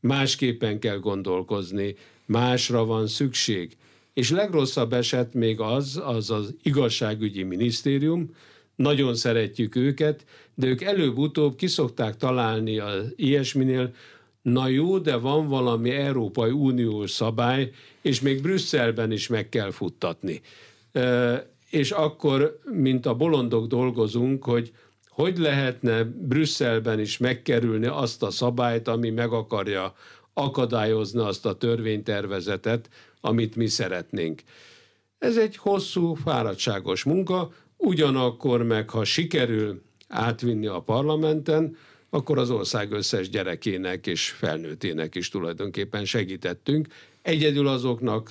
[0.00, 1.94] másképpen kell gondolkozni,
[2.26, 3.76] másra van szükség.
[4.14, 8.34] És legrosszabb eset még az, az az igazságügyi minisztérium,
[8.76, 10.24] nagyon szeretjük őket,
[10.54, 13.94] de ők előbb-utóbb kiszokták találni az ilyesminél,
[14.42, 20.40] na jó, de van valami Európai Uniós szabály, és még Brüsszelben is meg kell futtatni.
[21.70, 24.72] És akkor, mint a bolondok dolgozunk, hogy
[25.12, 29.94] hogy lehetne Brüsszelben is megkerülni azt a szabályt, ami meg akarja
[30.34, 32.88] akadályozni azt a törvénytervezetet,
[33.20, 34.42] amit mi szeretnénk.
[35.18, 41.76] Ez egy hosszú, fáradtságos munka, ugyanakkor meg, ha sikerül átvinni a parlamenten,
[42.14, 46.88] akkor az ország összes gyerekének és felnőttének is tulajdonképpen segítettünk.
[47.22, 48.30] Egyedül azoknak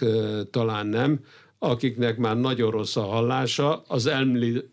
[0.52, 1.20] talán nem,
[1.60, 4.12] akiknek már nagyon rossz a hallása, az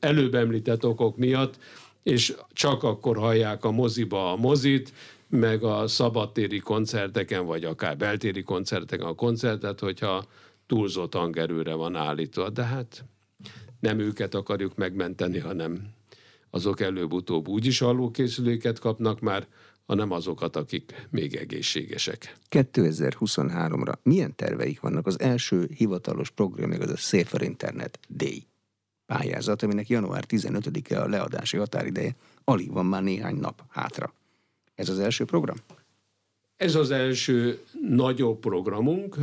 [0.00, 1.58] előbb említett okok miatt,
[2.02, 4.92] és csak akkor hallják a moziba a mozit,
[5.28, 10.24] meg a szabadtéri koncerteken, vagy akár beltéri koncerteken a koncertet, hogyha
[10.66, 12.50] túlzott hangerőre van állítva.
[12.50, 13.04] De hát
[13.80, 15.96] nem őket akarjuk megmenteni, hanem
[16.50, 19.46] azok előbb-utóbb úgyis hallókészüléket kapnak már,
[19.86, 22.36] hanem azokat, akik még egészségesek.
[22.50, 25.06] 2023-ra milyen terveik vannak?
[25.06, 28.46] Az első hivatalos program, az a Safer Internet Day
[29.06, 32.16] pályázat, aminek január 15-e a leadási határideje.
[32.44, 34.12] Alig van már néhány nap hátra.
[34.74, 35.56] Ez az első program?
[36.56, 39.16] Ez az első nagyobb programunk.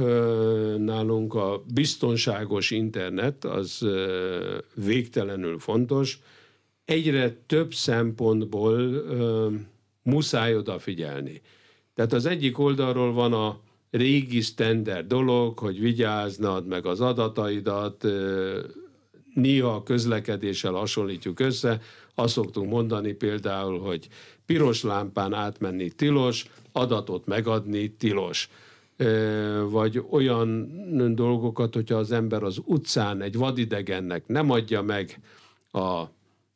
[0.77, 3.85] Nálunk a biztonságos internet az
[4.73, 6.19] végtelenül fontos.
[6.85, 9.03] Egyre több szempontból
[10.03, 11.41] muszáj odafigyelni.
[11.95, 13.59] Tehát az egyik oldalról van a
[13.91, 18.07] régi standard dolog, hogy vigyáznad meg az adataidat,
[19.33, 21.81] néha a közlekedéssel hasonlítjuk össze,
[22.15, 24.07] azt szoktunk mondani például, hogy
[24.45, 28.49] piros lámpán átmenni tilos, adatot megadni tilos.
[29.69, 30.71] Vagy olyan
[31.15, 35.19] dolgokat, hogyha az ember az utcán egy vadidegennek nem adja meg
[35.71, 36.03] a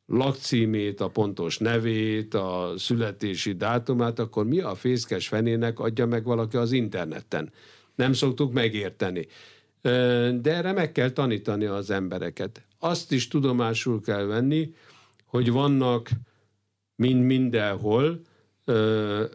[0.09, 6.57] lakcímét, a pontos nevét, a születési dátumát, akkor mi a fészkes fenének adja meg valaki
[6.57, 7.51] az interneten?
[7.95, 9.27] Nem szoktuk megérteni.
[9.81, 12.61] De erre meg kell tanítani az embereket.
[12.79, 14.73] Azt is tudomásul kell venni,
[15.25, 16.09] hogy vannak
[16.95, 18.21] mind mindenhol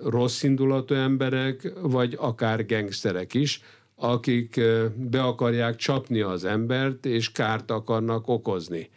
[0.05, 3.63] rossz indulatú emberek, vagy akár gengszterek is,
[3.95, 4.61] akik
[4.97, 8.91] be akarják csapni az embert, és kárt akarnak okozni.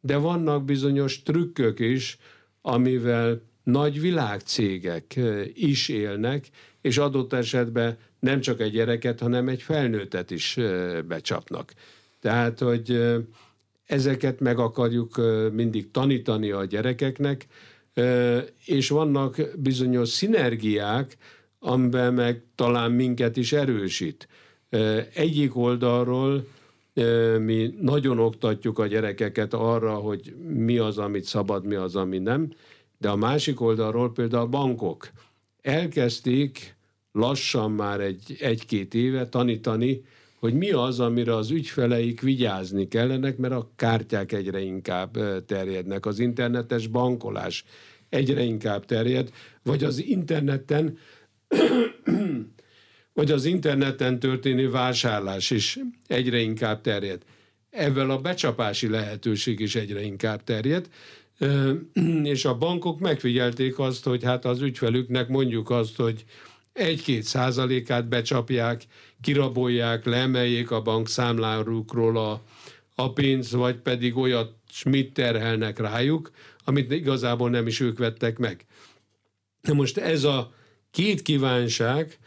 [0.00, 2.18] De vannak bizonyos trükkök is,
[2.62, 5.18] amivel nagy világcégek
[5.54, 6.48] is élnek,
[6.80, 10.58] és adott esetben nem csak egy gyereket, hanem egy felnőttet is
[11.08, 11.72] becsapnak.
[12.20, 13.16] Tehát, hogy
[13.86, 15.20] ezeket meg akarjuk
[15.52, 17.46] mindig tanítani a gyerekeknek,
[18.64, 21.16] és vannak bizonyos szinergiák,
[21.58, 24.28] amiben meg talán minket is erősít.
[25.14, 26.46] Egyik oldalról
[27.38, 32.52] mi nagyon oktatjuk a gyerekeket arra, hogy mi az, amit szabad, mi az, ami nem,
[32.98, 35.10] de a másik oldalról például a bankok.
[35.60, 36.76] Elkezdték
[37.12, 40.04] lassan már egy, egy-két éve tanítani,
[40.38, 46.18] hogy mi az, amire az ügyfeleik vigyázni kellenek, mert a kártyák egyre inkább terjednek, az
[46.18, 47.64] internetes bankolás
[48.08, 49.30] egyre inkább terjed,
[49.62, 50.98] vagy az interneten
[53.18, 57.22] vagy az interneten történő vásárlás is egyre inkább terjed.
[57.70, 60.88] Ezzel a becsapási lehetőség is egyre inkább terjed,
[62.22, 66.24] és a bankok megfigyelték azt, hogy hát az ügyfelüknek mondjuk azt, hogy
[66.72, 68.82] egy-két százalékát becsapják,
[69.20, 72.42] kirabolják, leemeljék a bank számlárukról a,
[72.94, 74.52] a pénzt, vagy pedig olyat
[74.84, 76.30] mit terhelnek rájuk,
[76.64, 78.64] amit igazából nem is ők vettek meg.
[79.60, 80.52] Na most ez a
[80.90, 82.18] két kívánság,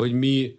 [0.00, 0.58] hogy mi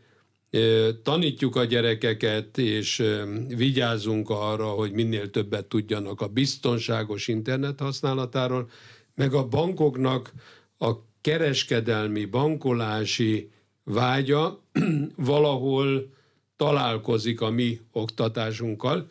[1.04, 3.04] tanítjuk a gyerekeket, és
[3.48, 8.70] vigyázzunk arra, hogy minél többet tudjanak a biztonságos internet használatáról,
[9.16, 10.32] meg a bankoknak
[10.78, 13.50] a kereskedelmi, bankolási
[13.84, 14.62] vágya
[15.16, 16.14] valahol
[16.56, 19.08] találkozik a mi oktatásunkkal,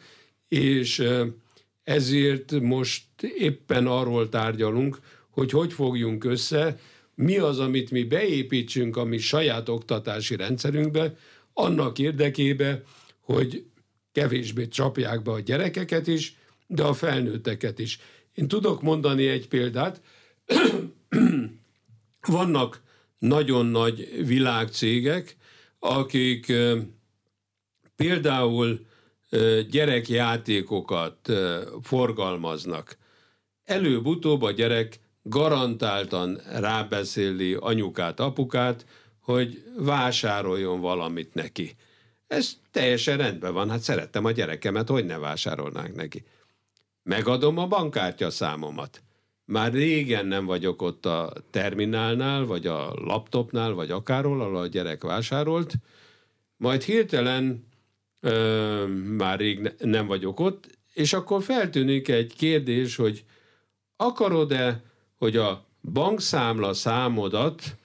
[0.49, 1.05] és
[1.83, 3.05] ezért most
[3.38, 4.99] éppen arról tárgyalunk,
[5.31, 6.79] hogy hogy fogjunk össze,
[7.21, 11.17] mi az, amit mi beépítsünk a mi saját oktatási rendszerünkbe,
[11.53, 12.83] annak érdekébe,
[13.21, 13.65] hogy
[14.13, 18.01] kevésbé csapják be a gyerekeket is, de a felnőtteket is.
[18.35, 20.01] Én tudok mondani egy példát.
[22.27, 22.83] Vannak
[23.19, 25.37] nagyon nagy világcégek,
[25.79, 26.53] akik
[27.97, 28.87] például
[29.71, 31.33] gyerekjátékokat
[31.83, 32.99] forgalmaznak.
[33.65, 38.87] Előbb-utóbb a gyerek garantáltan rábeszéli anyukát, apukát,
[39.21, 41.77] hogy vásároljon valamit neki.
[42.27, 46.25] Ez teljesen rendben van, hát szerettem a gyerekemet, hogy ne vásárolnánk neki.
[47.03, 49.03] Megadom a bankkártya számomat.
[49.45, 55.03] Már régen nem vagyok ott a terminálnál, vagy a laptopnál, vagy akárhol, ahol a gyerek
[55.03, 55.75] vásárolt,
[56.57, 57.67] majd hirtelen
[58.21, 63.25] ö, már rég ne, nem vagyok ott, és akkor feltűnik egy kérdés, hogy
[63.97, 64.83] akarod-e,
[65.21, 67.77] hogy a bankszámla számodat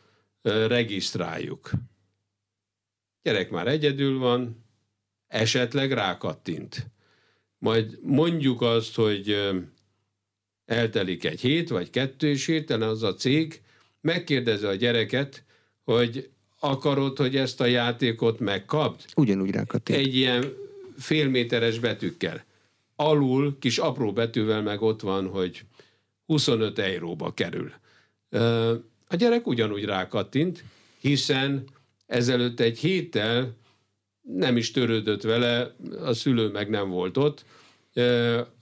[0.41, 1.69] regisztráljuk?
[3.21, 4.65] Gyerek már egyedül van,
[5.27, 6.87] esetleg rákattint.
[7.57, 9.51] Majd mondjuk azt, hogy
[10.65, 13.61] eltelik egy hét vagy kettő, és hirtelen az a cég
[14.01, 15.43] megkérdezi a gyereket,
[15.83, 19.05] hogy akarod, hogy ezt a játékot megkapd?
[19.15, 19.99] Ugyanúgy rákattint.
[19.99, 20.53] Egy ilyen
[20.97, 22.45] félméteres betűkkel.
[22.95, 25.65] Alul, kis apró betűvel meg ott van, hogy
[26.25, 27.71] 25 euróba kerül.
[29.07, 30.63] A gyerek ugyanúgy rákattint,
[30.99, 31.63] hiszen
[32.05, 33.53] ezelőtt egy héttel
[34.21, 37.45] nem is törődött vele, a szülő meg nem volt ott,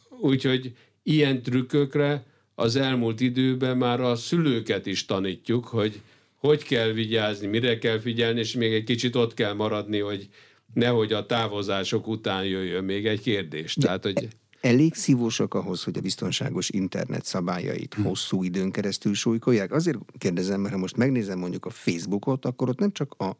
[0.09, 2.23] úgyhogy ilyen trükkökre
[2.55, 6.01] az elmúlt időben már a szülőket is tanítjuk, hogy
[6.47, 10.27] hogy kell vigyázni, mire kell figyelni, és még egy kicsit ott kell maradni, hogy
[10.73, 13.73] nehogy a távozások után jöjjön még egy kérdés.
[13.73, 14.27] Tehát, hogy...
[14.63, 18.01] Elég szívósak ahhoz, hogy a biztonságos internet szabályait hm.
[18.01, 19.71] hosszú időn keresztül súlykolják?
[19.71, 23.37] Azért kérdezem, mert ha most megnézem mondjuk a Facebookot, akkor ott nem csak a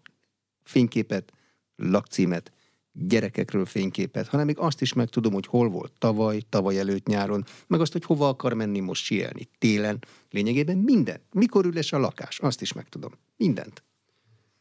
[0.64, 1.32] fényképet,
[1.76, 2.52] lakcímet,
[2.92, 7.82] gyerekekről fényképet, hanem még azt is megtudom, hogy hol volt tavaly, tavaly előtt nyáron, meg
[7.82, 10.00] azt, hogy hova akar menni most sielni télen.
[10.30, 11.20] Lényegében minden.
[11.32, 13.12] Mikor üles a lakás, azt is megtudom.
[13.38, 13.84] Mindent.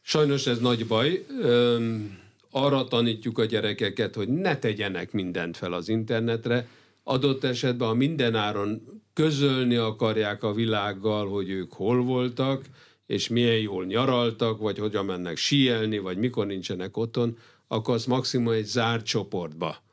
[0.01, 1.25] Sajnos ez nagy baj.
[1.41, 2.17] Öm,
[2.55, 6.67] arra tanítjuk a gyerekeket, hogy ne tegyenek mindent fel az internetre.
[7.03, 8.81] Adott esetben a mindenáron
[9.13, 12.65] közölni akarják a világgal, hogy ők hol voltak,
[13.05, 17.37] és milyen jól nyaraltak, vagy hogyan mennek síelni, vagy mikor nincsenek otthon,
[17.67, 19.83] akkor azt maximum egy zárt csoportba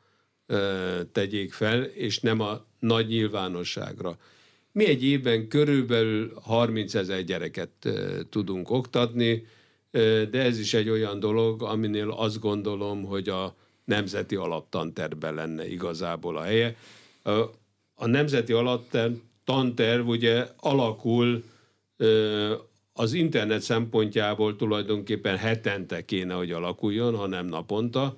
[0.45, 4.17] ö, tegyék fel, és nem a nagy nyilvánosságra.
[4.71, 9.45] Mi egy évben körülbelül 30 ezer gyereket ö, tudunk oktatni,
[9.91, 16.37] de ez is egy olyan dolog, aminél azt gondolom, hogy a nemzeti alaptanterben lenne igazából
[16.37, 16.75] a helye.
[17.95, 21.43] A, nemzeti alaptanterv ugye alakul
[22.93, 28.17] az internet szempontjából tulajdonképpen hetente kéne, hogy alakuljon, hanem naponta,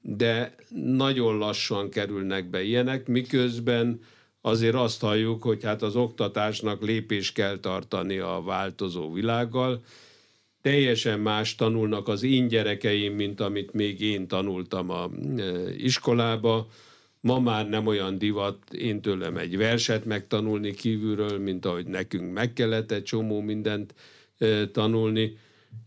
[0.00, 4.00] de nagyon lassan kerülnek be ilyenek, miközben
[4.42, 9.84] azért azt halljuk, hogy hát az oktatásnak lépés kell tartani a változó világgal.
[10.60, 15.10] Teljesen más tanulnak az én gyerekeim, mint amit még én tanultam a
[15.76, 16.68] iskolába
[17.22, 22.52] Ma már nem olyan divat én tőlem egy verset megtanulni kívülről, mint ahogy nekünk meg
[22.52, 23.94] kellett egy csomó mindent
[24.72, 25.36] tanulni.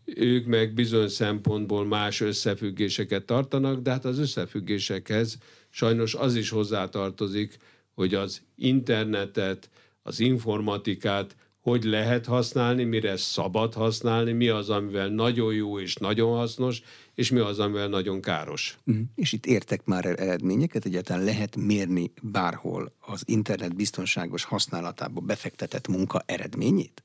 [0.05, 5.37] Ők meg bizony szempontból más összefüggéseket tartanak, de hát az összefüggésekhez
[5.69, 7.57] sajnos az is hozzátartozik,
[7.95, 9.69] hogy az internetet,
[10.01, 16.36] az informatikát hogy lehet használni, mire szabad használni, mi az, amivel nagyon jó és nagyon
[16.36, 16.81] hasznos,
[17.15, 18.77] és mi az, amivel nagyon káros.
[18.86, 19.03] Uh-huh.
[19.15, 25.88] És itt értek már el eredményeket, egyáltalán lehet mérni bárhol az internet biztonságos használatába befektetett
[25.88, 27.03] munka eredményét?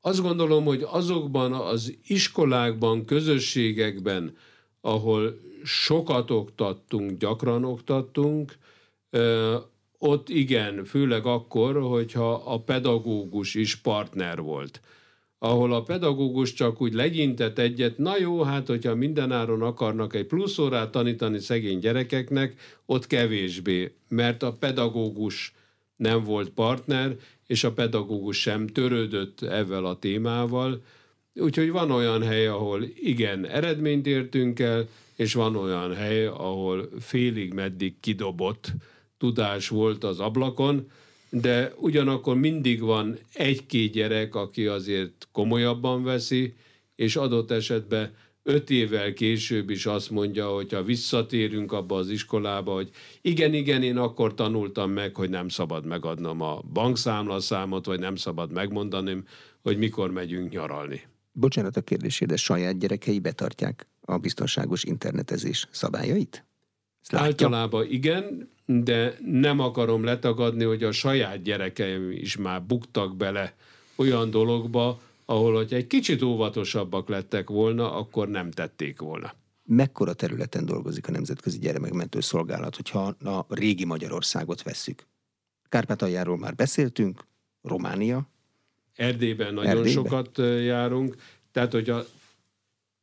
[0.00, 4.36] Azt gondolom, hogy azokban az iskolákban, közösségekben,
[4.80, 8.58] ahol sokat oktattunk, gyakran oktattunk,
[9.98, 14.80] ott igen, főleg akkor, hogyha a pedagógus is partner volt
[15.44, 20.58] ahol a pedagógus csak úgy legyintett egyet, na jó, hát hogyha mindenáron akarnak egy plusz
[20.58, 22.54] órát tanítani szegény gyerekeknek,
[22.86, 25.54] ott kevésbé, mert a pedagógus
[25.96, 30.82] nem volt partner, és a pedagógus sem törődött ezzel a témával.
[31.34, 37.52] Úgyhogy van olyan hely, ahol igen, eredményt értünk el, és van olyan hely, ahol félig
[37.52, 38.72] meddig kidobott
[39.24, 40.90] tudás volt az ablakon,
[41.30, 46.54] de ugyanakkor mindig van egy-két gyerek, aki azért komolyabban veszi,
[46.96, 52.72] és adott esetben öt évvel később is azt mondja, hogy ha visszatérünk abba az iskolába,
[52.72, 52.90] hogy
[53.20, 58.52] igen, igen, én akkor tanultam meg, hogy nem szabad megadnom a bankszámlaszámot, vagy nem szabad
[58.52, 59.24] megmondanom,
[59.62, 61.02] hogy mikor megyünk nyaralni.
[61.32, 66.44] Bocsánat a kérdésére, de saját gyerekei betartják a biztonságos internetezés szabályait?
[67.10, 73.54] Általában igen, de nem akarom letagadni, hogy a saját gyerekeim is már buktak bele
[73.96, 79.34] olyan dologba, ahol, hogy egy kicsit óvatosabbak lettek volna, akkor nem tették volna.
[79.66, 85.06] Mekkora területen dolgozik a Nemzetközi Gyermekmentő Szolgálat, hogyha a régi Magyarországot vesszük?
[85.68, 87.24] Kárpátaljáról már beszéltünk,
[87.62, 88.28] Románia.
[88.94, 89.92] Erdélyben nagyon Erdélyben?
[89.92, 91.16] sokat járunk.
[91.52, 92.04] Tehát, hogyha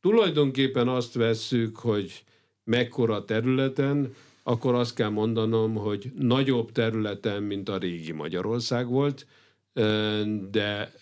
[0.00, 2.24] tulajdonképpen azt vesszük, hogy
[2.64, 9.26] mekkora területen, akkor azt kell mondanom, hogy nagyobb területen, mint a régi Magyarország volt,
[10.50, 10.92] de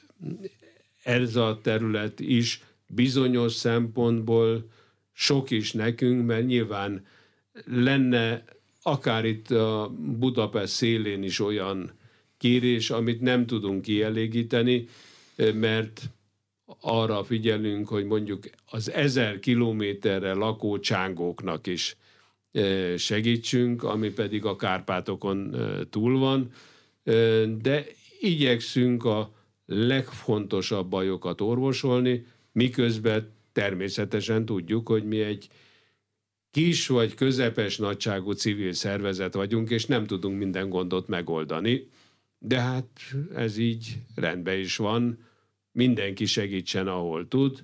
[1.03, 4.69] ez a terület is bizonyos szempontból
[5.13, 7.07] sok is nekünk, mert nyilván
[7.65, 8.45] lenne
[8.83, 11.93] akár itt a Budapest szélén is olyan
[12.39, 14.89] kérés, amit nem tudunk kielégíteni,
[15.55, 16.11] mert
[16.81, 21.97] arra figyelünk, hogy mondjuk az ezer kilométerre lakó csángóknak is
[22.97, 25.57] segítsünk, ami pedig a Kárpátokon
[25.91, 26.53] túl van,
[27.63, 27.87] de
[28.21, 29.35] igyekszünk a
[29.67, 35.49] legfontosabb bajokat orvosolni, miközben természetesen tudjuk, hogy mi egy
[36.51, 41.89] kis vagy közepes nagyságú civil szervezet vagyunk, és nem tudunk minden gondot megoldani,
[42.39, 42.89] de hát
[43.35, 45.19] ez így rendben is van,
[45.73, 47.63] mindenki segítsen, ahol tud.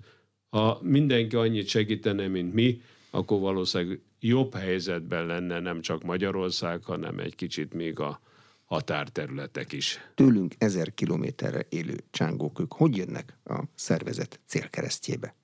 [0.48, 2.80] Ha mindenki annyit segítene, mint mi,
[3.10, 8.20] akkor valószínűleg jobb helyzetben lenne nem csak Magyarország, hanem egy kicsit még a
[8.64, 9.98] határterületek is.
[10.14, 15.34] Tőlünk ezer kilométerre élő csángók, ők hogy jönnek a szervezet célkeresztjébe?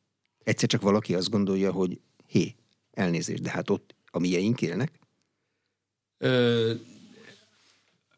[0.44, 2.54] Egyszer csak valaki azt gondolja, hogy hé,
[2.92, 4.98] elnézést, de hát ott a mieink élnek?
[6.18, 6.72] Ö,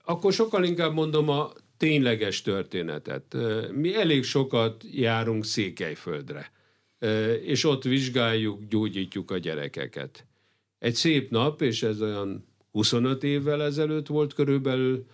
[0.04, 3.36] akkor sokkal inkább mondom a tényleges történetet.
[3.72, 6.50] Mi elég sokat járunk Székelyföldre,
[7.42, 10.26] és ott vizsgáljuk, gyógyítjuk a gyerekeket.
[10.84, 15.06] Egy szép nap, és ez olyan 25 évvel ezelőtt volt körülbelül,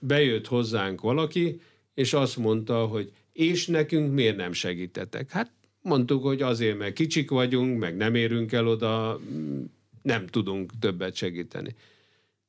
[0.00, 1.60] bejött hozzánk valaki,
[1.94, 5.30] és azt mondta, hogy és nekünk miért nem segítetek?
[5.30, 9.20] Hát mondtuk, hogy azért, mert kicsik vagyunk, meg nem érünk el oda,
[10.02, 11.74] nem tudunk többet segíteni.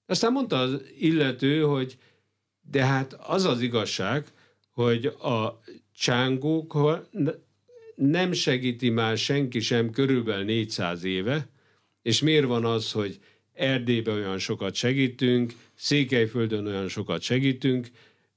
[0.06, 1.98] Aztán mondta az illető, hogy
[2.72, 4.26] de hát az az igazság,
[4.72, 5.62] hogy a
[5.96, 6.78] csángók
[7.96, 11.52] nem segíti már senki sem körülbelül 400 éve,
[12.04, 13.20] és miért van az, hogy
[13.54, 17.88] Erdélyben olyan sokat segítünk, Székelyföldön olyan sokat segítünk,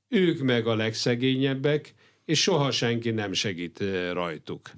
[0.09, 1.95] ők meg a legszegényebbek,
[2.25, 4.71] és soha senki nem segít rajtuk.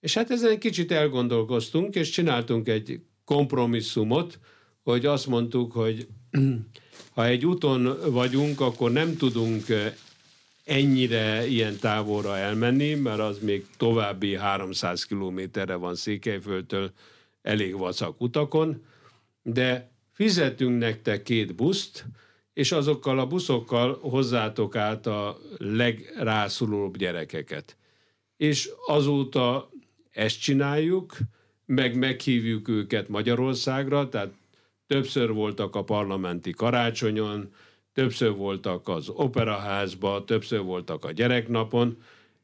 [0.00, 4.38] És hát ezen egy kicsit elgondolkoztunk, és csináltunk egy kompromisszumot,
[4.82, 6.06] hogy azt mondtuk, hogy
[7.14, 9.64] ha egy úton vagyunk, akkor nem tudunk
[10.64, 16.92] ennyire ilyen távolra elmenni, mert az még további 300 kilométerre van Székelyföldtől
[17.42, 18.84] elég vacak utakon,
[19.42, 22.04] de fizetünk nektek két buszt,
[22.52, 27.76] és azokkal a buszokkal hozzátok át a legrászulóbb gyerekeket.
[28.36, 29.70] És azóta
[30.10, 31.16] ezt csináljuk,
[31.66, 34.32] meg meghívjuk őket Magyarországra, tehát
[34.86, 37.52] többször voltak a parlamenti karácsonyon,
[37.92, 42.02] többször voltak az operaházba, többször voltak a gyereknapon,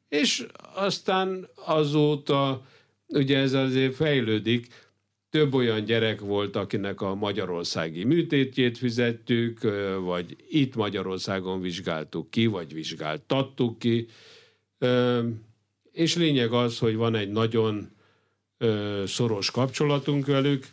[0.08, 2.62] és aztán azóta
[3.06, 4.85] ugye ez azért fejlődik,
[5.30, 9.60] több olyan gyerek volt, akinek a magyarországi műtétjét fizettük,
[10.00, 14.06] vagy itt Magyarországon vizsgáltuk ki, vagy vizsgáltattuk ki.
[15.92, 17.90] És lényeg az, hogy van egy nagyon
[19.06, 20.66] szoros kapcsolatunk velük,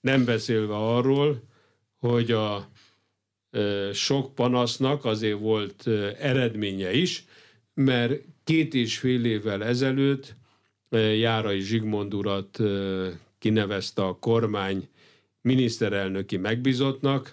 [0.00, 1.42] nem beszélve arról,
[1.96, 2.68] hogy a
[3.92, 5.86] sok panasznak azért volt
[6.18, 7.24] eredménye is,
[7.74, 10.36] mert két és fél évvel ezelőtt
[10.90, 12.60] Járai Zsigmond urat
[13.38, 14.88] kinevezte a kormány
[15.40, 17.30] miniszterelnöki megbizotnak,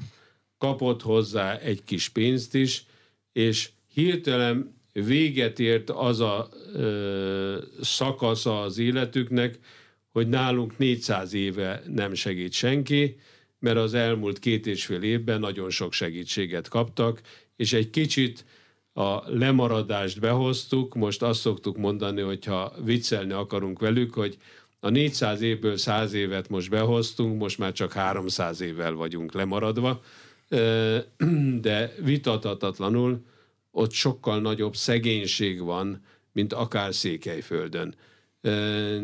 [0.58, 2.86] kapott hozzá egy kis pénzt is,
[3.32, 9.60] és hirtelen véget ért az a ö, szakasza az életüknek,
[10.12, 13.20] hogy nálunk 400 éve nem segít senki,
[13.60, 17.22] mert az elmúlt két és fél évben nagyon sok segítséget kaptak,
[17.56, 18.46] és egy kicsit
[18.94, 24.38] a lemaradást behoztuk, most azt szoktuk mondani, hogyha viccelni akarunk velük, hogy
[24.86, 30.02] a 400 évből 100 évet most behoztunk, most már csak 300 évvel vagyunk lemaradva,
[31.62, 33.26] de vitathatatlanul
[33.72, 37.96] ott sokkal nagyobb szegénység van, mint akár Székelyföldön.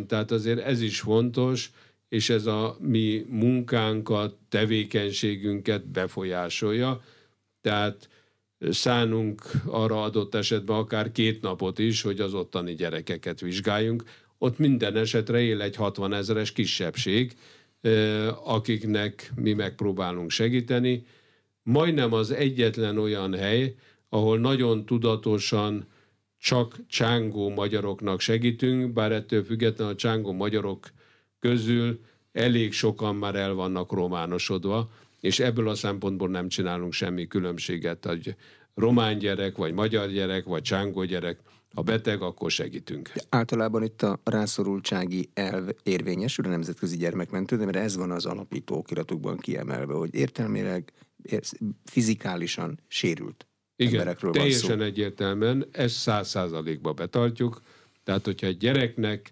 [0.08, 1.72] Tehát azért ez is fontos,
[2.10, 7.02] és ez a mi munkánkat, tevékenységünket befolyásolja.
[7.62, 8.10] Tehát
[8.70, 14.04] szánunk arra adott esetben akár két napot is, hogy az ottani gyerekeket vizsgáljunk,
[14.44, 17.34] ott minden esetre él egy 60 ezeres kisebbség,
[18.44, 21.06] akiknek mi megpróbálunk segíteni.
[21.64, 23.76] Majdnem az egyetlen olyan hely,
[24.10, 25.88] ahol nagyon tudatosan
[26.38, 30.92] csak csángó magyaroknak segítünk, bár ettől függetlenül a csángó magyarok
[31.40, 32.00] közül
[32.32, 38.36] elég sokan már el vannak románosodva, és ebből a szempontból nem csinálunk semmi különbséget, hogy
[38.76, 41.40] román gyerek, vagy magyar gyerek, vagy csángó gyerek,
[41.74, 43.12] ha beteg, akkor segítünk.
[43.14, 48.26] De általában itt a rászorultsági elv érvényesül a Nemzetközi Gyermekmentő, de mert ez van az
[48.26, 50.94] alapító okiratokban kiemelve, hogy értelmileg,
[51.84, 54.84] fizikálisan sérült Igen, emberekről teljesen van szó.
[54.84, 57.62] egyértelműen, ezt száz százalékba betartjuk,
[58.04, 59.32] tehát hogyha egy gyereknek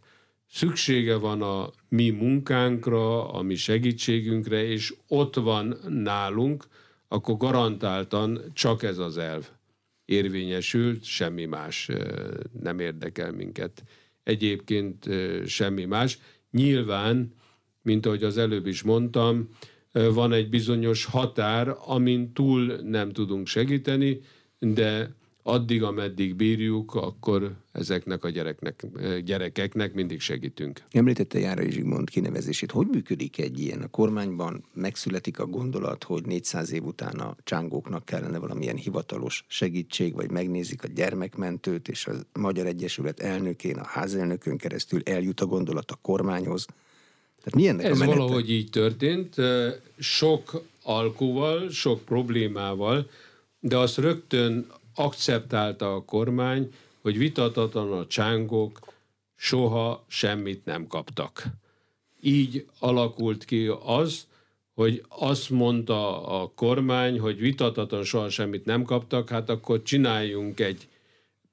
[0.51, 6.67] szüksége van a mi munkánkra, a mi segítségünkre, és ott van nálunk,
[7.07, 9.49] akkor garantáltan csak ez az elv
[10.09, 11.89] érvényesült, semmi más
[12.61, 13.83] nem érdekel minket.
[14.23, 15.09] Egyébként
[15.45, 16.19] semmi más.
[16.51, 17.33] Nyilván,
[17.81, 19.49] mint ahogy az előbb is mondtam,
[19.91, 24.19] van egy bizonyos határ, amin túl nem tudunk segíteni,
[24.59, 25.15] de
[25.49, 28.85] addig, ameddig bírjuk, akkor ezeknek a gyereknek,
[29.23, 30.81] gyerekeknek mindig segítünk.
[30.91, 32.71] Említette Járai Zsigmond kinevezését.
[32.71, 33.81] Hogy működik egy ilyen?
[33.81, 40.13] A kormányban megszületik a gondolat, hogy 400 év után a csángóknak kellene valamilyen hivatalos segítség,
[40.13, 45.91] vagy megnézik a gyermekmentőt, és a Magyar Egyesület elnökén, a házelnökön keresztül eljut a gondolat
[45.91, 46.65] a kormányhoz.
[47.43, 49.35] Tehát mi ennek Ez a valahogy így történt,
[49.99, 53.09] sok alkuval, sok problémával,
[53.59, 54.67] de azt rögtön
[54.99, 58.79] akceptálta a kormány, hogy vitatatlan a csángok
[59.35, 61.43] soha semmit nem kaptak.
[62.21, 64.27] Így alakult ki az,
[64.73, 70.87] hogy azt mondta a kormány, hogy vitatatlan soha semmit nem kaptak, hát akkor csináljunk egy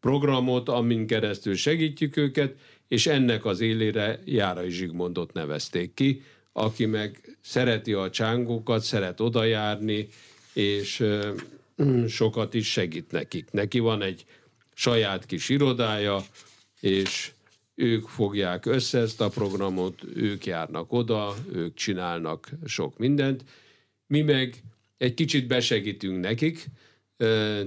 [0.01, 2.55] programot, amin keresztül segítjük őket,
[2.88, 6.22] és ennek az élére Járai Zsigmondot nevezték ki,
[6.53, 10.09] aki meg szereti a csángokat, szeret odajárni,
[10.53, 11.05] és
[12.09, 13.51] sokat is segít nekik.
[13.51, 14.24] Neki van egy
[14.74, 16.24] saját kis irodája,
[16.81, 17.31] és
[17.74, 23.45] ők fogják össze ezt a programot, ők járnak oda, ők csinálnak sok mindent.
[24.07, 24.62] Mi meg
[24.99, 26.66] egy kicsit besegítünk nekik,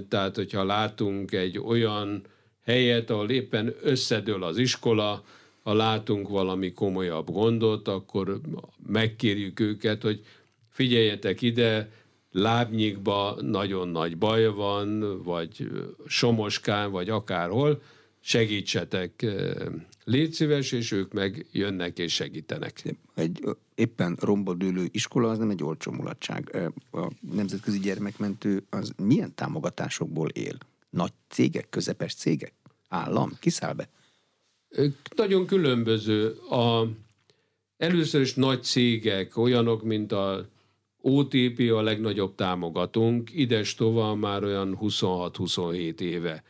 [0.08, 2.22] tehát hogyha látunk egy olyan
[2.64, 5.24] helyet, ahol éppen összedől az iskola,
[5.62, 8.40] ha látunk valami komolyabb gondot, akkor
[8.86, 10.24] megkérjük őket, hogy
[10.68, 11.90] figyeljetek ide,
[12.30, 15.70] lábnyikba nagyon nagy baj van, vagy
[16.06, 17.82] Somoskán, vagy akárhol,
[18.20, 19.26] segítsetek,
[20.04, 22.82] légy szíves, és ők meg jönnek és segítenek.
[23.14, 26.56] Egy éppen romba dőlő iskola az nem egy olcsó mulatság.
[26.92, 30.56] A Nemzetközi Gyermekmentő az milyen támogatásokból él?
[30.90, 32.52] Nagy cégek, közepes cégek?
[32.88, 33.32] Állam?
[33.40, 33.88] Kiszáll be?
[35.16, 36.30] Nagyon különböző.
[36.30, 36.86] A,
[37.76, 40.48] először is nagy cégek, olyanok, mint a
[41.02, 46.42] OTP a legnagyobb támogatónk, ides tovább már olyan 26-27 éve.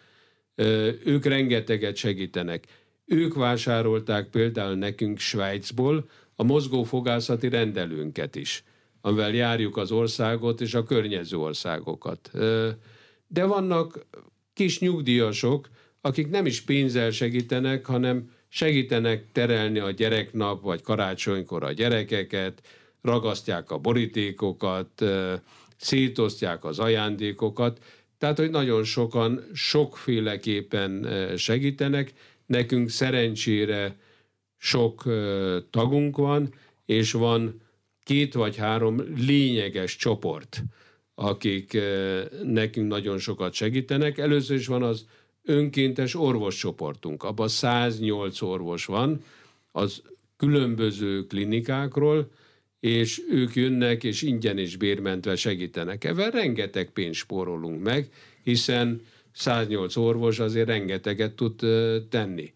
[1.04, 2.66] Ők rengeteget segítenek.
[3.04, 8.64] Ők vásárolták például nekünk Svájcból a mozgófogászati rendelőnket is,
[9.00, 12.30] amivel járjuk az országot és a környező országokat.
[13.26, 14.06] De vannak
[14.52, 15.68] kis nyugdíjasok,
[16.00, 22.62] akik nem is pénzzel segítenek, hanem segítenek terelni a gyereknap vagy karácsonykor a gyerekeket,
[23.02, 25.04] ragasztják a borítékokat,
[25.76, 27.78] szétosztják az ajándékokat,
[28.18, 32.12] tehát, hogy nagyon sokan sokféleképpen segítenek.
[32.46, 33.96] Nekünk szerencsére
[34.56, 35.02] sok
[35.70, 36.54] tagunk van,
[36.86, 37.60] és van
[38.02, 40.62] két vagy három lényeges csoport,
[41.14, 41.78] akik
[42.42, 44.18] nekünk nagyon sokat segítenek.
[44.18, 45.06] Először is van az
[45.44, 47.22] önkéntes orvoscsoportunk.
[47.22, 49.24] Abban 108 orvos van,
[49.72, 50.02] az
[50.36, 52.30] különböző klinikákról,
[52.80, 56.04] és ők jönnek, és ingyen és bérmentve segítenek.
[56.04, 58.08] Ebben rengeteg pénzt spórolunk meg,
[58.42, 59.02] hiszen
[59.32, 61.54] 108 orvos azért rengeteget tud
[62.08, 62.52] tenni.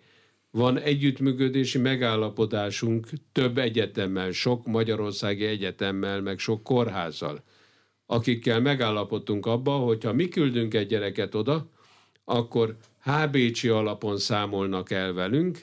[0.51, 7.43] Van együttműködési megállapodásunk több egyetemmel, sok magyarországi egyetemmel, meg sok kórházzal,
[8.07, 11.69] akikkel megállapodtunk abba, hogyha mi küldünk egy gyereket oda,
[12.25, 15.59] akkor HBC alapon számolnak el velünk,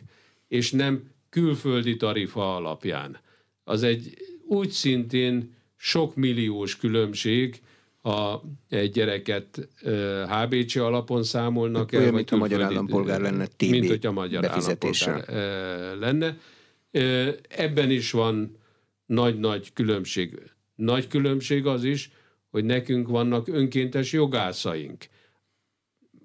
[0.48, 3.20] és nem külföldi tarifa alapján.
[3.64, 4.14] Az egy
[4.52, 7.62] úgy szintén sok milliós különbség,
[8.02, 9.68] ha egy gyereket
[10.28, 14.46] HBC alapon számolnak el, Olyan, mint a magyar állampolgár lenne TB Mint hogy a magyar
[14.46, 15.26] állampolgár
[16.00, 16.38] lenne.
[17.48, 18.58] Ebben is van
[19.06, 20.40] nagy-nagy különbség.
[20.76, 22.12] Nagy különbség az is,
[22.50, 25.06] hogy nekünk vannak önkéntes jogászaink.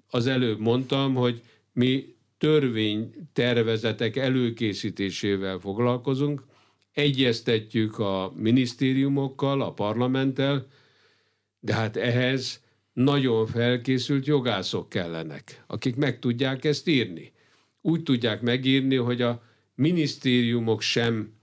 [0.09, 1.41] Az előbb mondtam, hogy
[1.73, 6.43] mi törvénytervezetek előkészítésével foglalkozunk,
[6.97, 10.67] egyeztetjük a minisztériumokkal, a parlamenttel,
[11.59, 17.31] de hát ehhez nagyon felkészült jogászok kellenek, akik meg tudják ezt írni.
[17.81, 19.43] Úgy tudják megírni, hogy a
[19.75, 21.33] minisztériumok sem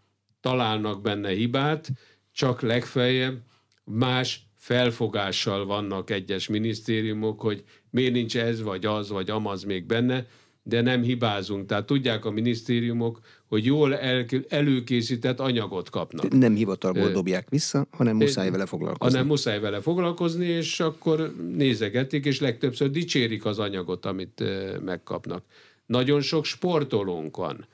[0.41, 1.91] találnak benne hibát,
[2.33, 3.43] csak legfeljebb
[3.85, 10.27] más felfogással vannak egyes minisztériumok, hogy miért nincs ez, vagy az, vagy amaz még benne,
[10.67, 11.67] de nem hibázunk.
[11.67, 16.33] Tehát tudják a minisztériumok, hogy jól el, előkészített anyagot kapnak.
[16.33, 19.12] Nem hivatalból dobják vissza, hanem muszáj vele foglalkozni.
[19.12, 24.45] Hanem muszáj vele foglalkozni, és akkor nézegetik, és legtöbbször dicsérik az anyagot, amit
[24.85, 25.45] megkapnak.
[25.87, 27.67] Nagyon sok sportolónk van,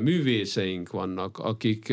[0.00, 1.92] művészeink vannak, akik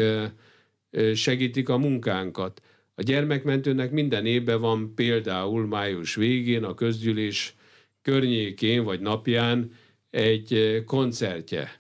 [1.14, 2.62] segítik a munkánkat.
[2.95, 7.56] A gyermekmentőnek minden évben van például május végén, a közgyűlés
[8.02, 9.72] környékén vagy napján
[10.12, 11.80] egy koncertje.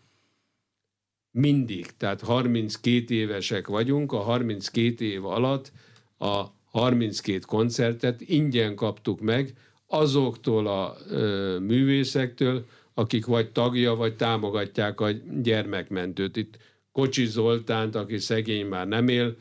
[1.31, 5.71] Mindig, tehát 32 évesek vagyunk, a 32 év alatt
[6.17, 9.53] a 32 koncertet ingyen kaptuk meg
[9.87, 15.11] azoktól a ö, művészektől, akik vagy tagja, vagy támogatják a
[15.41, 16.37] gyermekmentőt.
[16.37, 16.57] Itt
[16.91, 19.35] Kocsi Zoltánt, aki szegény már nem él,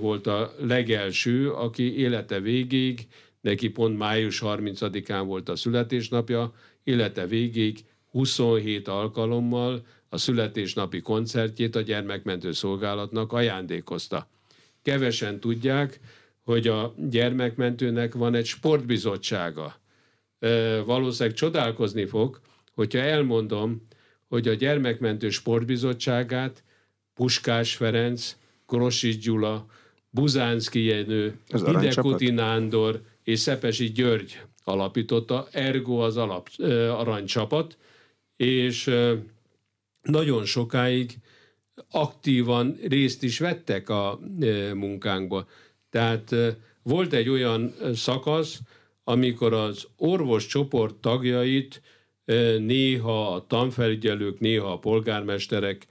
[0.00, 3.06] volt a legelső, aki élete végéig,
[3.40, 6.52] neki pont május 30-án volt a születésnapja,
[6.84, 7.84] élete végéig
[8.16, 14.28] 27 alkalommal a születésnapi koncertjét a gyermekmentő szolgálatnak ajándékozta.
[14.82, 16.00] Kevesen tudják,
[16.44, 19.76] hogy a gyermekmentőnek van egy sportbizottsága.
[20.84, 22.40] Valószínűleg csodálkozni fog,
[22.74, 23.86] hogyha elmondom,
[24.28, 26.62] hogy a gyermekmentő sportbizottságát
[27.14, 28.36] Puskás Ferenc,
[28.66, 29.66] Krosics Gyula,
[30.10, 36.48] Buzánszki Jenő, Hidekuti Nándor és Szepesi György alapította, ergo az alap,
[36.90, 37.76] aranycsapat,
[38.36, 38.90] és
[40.02, 41.18] nagyon sokáig
[41.90, 44.20] aktívan részt is vettek a
[44.74, 45.48] munkánkba.
[45.90, 46.34] Tehát
[46.82, 48.60] volt egy olyan szakasz,
[49.04, 51.82] amikor az orvos csoport tagjait
[52.58, 55.86] néha a tanfelügyelők, néha a polgármesterek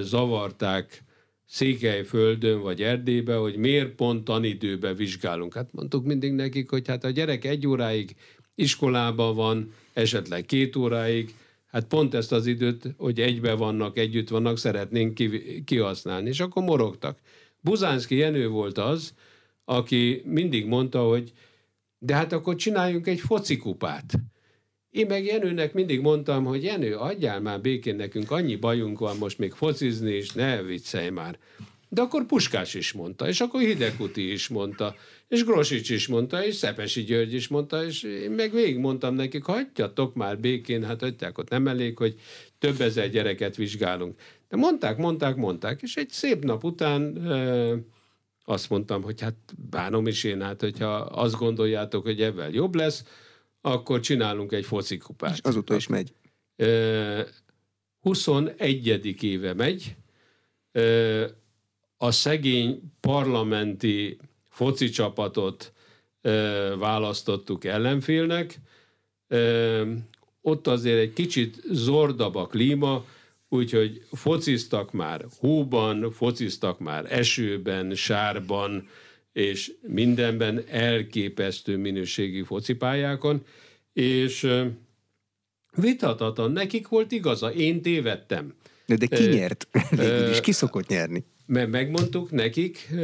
[0.00, 1.04] zavarták
[1.48, 5.54] Székelyföldön vagy Erdélybe, hogy miért pont tanidőbe vizsgálunk.
[5.54, 8.16] Hát mondtuk mindig nekik, hogy hát a gyerek egy óráig
[8.54, 11.34] iskolában van, esetleg két óráig,
[11.76, 15.18] hát pont ezt az időt, hogy egybe vannak, együtt vannak, szeretnénk
[15.64, 16.28] kihasználni.
[16.28, 17.18] És akkor morogtak.
[17.60, 19.14] Buzánszki Jenő volt az,
[19.64, 21.32] aki mindig mondta, hogy
[21.98, 24.12] de hát akkor csináljunk egy focikupát.
[24.90, 29.38] Én meg Jenőnek mindig mondtam, hogy Jenő, adjál már békén nekünk, annyi bajunk van most
[29.38, 31.38] még focizni, és ne viccelj már.
[31.88, 34.94] De akkor Puskás is mondta, és akkor Hidekuti is mondta,
[35.28, 39.44] és Grosics is mondta, és Szepesi György is mondta, és én meg végig mondtam nekik,
[39.44, 42.20] hagyjatok már békén, hát hagyják ott nem elég, hogy
[42.58, 44.20] több ezer gyereket vizsgálunk.
[44.48, 47.74] De mondták, mondták, mondták, és egy szép nap után e,
[48.44, 49.36] azt mondtam, hogy hát
[49.70, 53.04] bánom is én, hát hogyha azt gondoljátok, hogy ebben jobb lesz,
[53.60, 55.32] akkor csinálunk egy focikupát.
[55.32, 56.12] És azóta is megy.
[58.00, 59.22] 21.
[59.22, 59.96] éve megy.
[61.96, 64.18] A szegény parlamenti
[64.56, 65.72] foci csapatot
[66.78, 68.58] választottuk ellenfélnek.
[70.40, 73.04] Ott azért egy kicsit zordabb a klíma,
[73.48, 78.88] úgyhogy fociztak már hóban, fociztak már esőben, sárban,
[79.32, 83.44] és mindenben elképesztő minőségi focipályákon,
[83.92, 84.48] és
[85.74, 88.54] vitathatatlan, nekik volt igaza, én tévedtem.
[88.86, 89.68] De, de ki nyert?
[89.90, 91.24] Végül is ki szokott nyerni?
[91.46, 92.94] Mert megmondtuk nekik,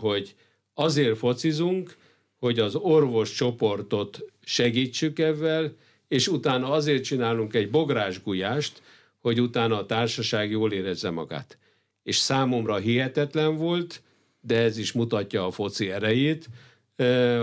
[0.00, 0.34] hogy
[0.78, 1.96] azért focizunk,
[2.38, 5.76] hogy az orvos csoportot segítsük ebben,
[6.08, 8.82] és utána azért csinálunk egy bográsgulyást,
[9.20, 11.58] hogy utána a társaság jól érezze magát.
[12.02, 14.02] És számomra hihetetlen volt,
[14.40, 16.48] de ez is mutatja a foci erejét,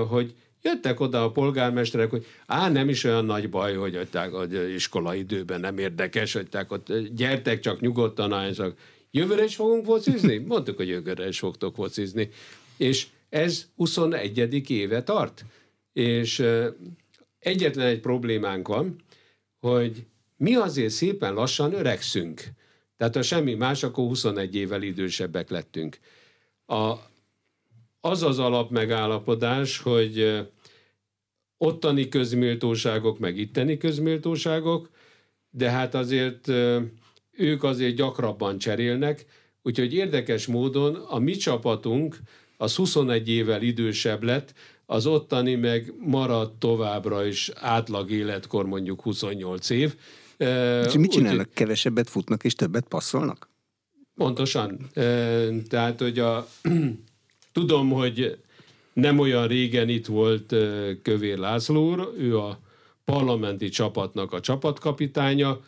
[0.07, 4.73] hogy jöttek oda a polgármesterek, hogy á, nem is olyan nagy baj, hogy adták, hogy
[4.75, 8.77] iskola időben nem érdekes, hogy ott gyertek csak nyugodtan, álljanak.
[9.11, 10.37] Jövőre is fogunk focizni?
[10.37, 12.29] Mondtuk, hogy jövőre is fogtok focizni.
[12.77, 14.69] És ez 21.
[14.69, 15.45] éve tart.
[15.93, 16.43] És
[17.39, 18.95] egyetlen egy problémánk van,
[19.59, 20.05] hogy
[20.37, 22.43] mi azért szépen lassan öregszünk.
[22.97, 25.99] Tehát ha semmi más, akkor 21 évvel idősebbek lettünk.
[26.65, 26.93] A,
[27.99, 30.45] az az alapmegállapodás, hogy
[31.57, 34.89] ottani közméltóságok, meg itteni közméltóságok,
[35.49, 36.47] de hát azért
[37.31, 39.25] ők azért gyakrabban cserélnek,
[39.61, 42.17] úgyhogy érdekes módon a mi csapatunk
[42.57, 44.53] az 21 évvel idősebb lett,
[44.85, 49.95] az ottani meg maradt továbbra is átlag életkor mondjuk 28 év.
[50.85, 51.47] És mit csinálnak?
[51.47, 53.49] Úgy, Kevesebbet futnak és többet passzolnak?
[54.15, 54.89] Pontosan.
[55.69, 56.47] Tehát, hogy a,
[57.53, 58.37] tudom, hogy
[58.93, 60.55] Nem olyan régen itt volt
[61.01, 62.59] Kövér László úr, ő a
[63.05, 65.59] parlamenti csapatnak a csapatkapitánya,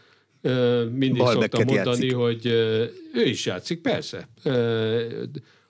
[0.91, 2.15] mindig Balbeket szoktam mondani, játszik.
[2.15, 2.45] hogy
[3.13, 4.29] ő is játszik, persze.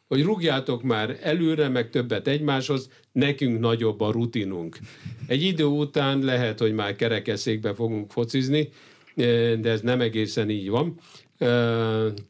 [0.07, 4.77] Hogy rúgjátok már előre, meg többet egymáshoz, nekünk nagyobb a rutinunk.
[5.27, 8.69] Egy idő után lehet, hogy már kerekeszékbe fogunk focizni,
[9.15, 10.99] de ez nem egészen így van.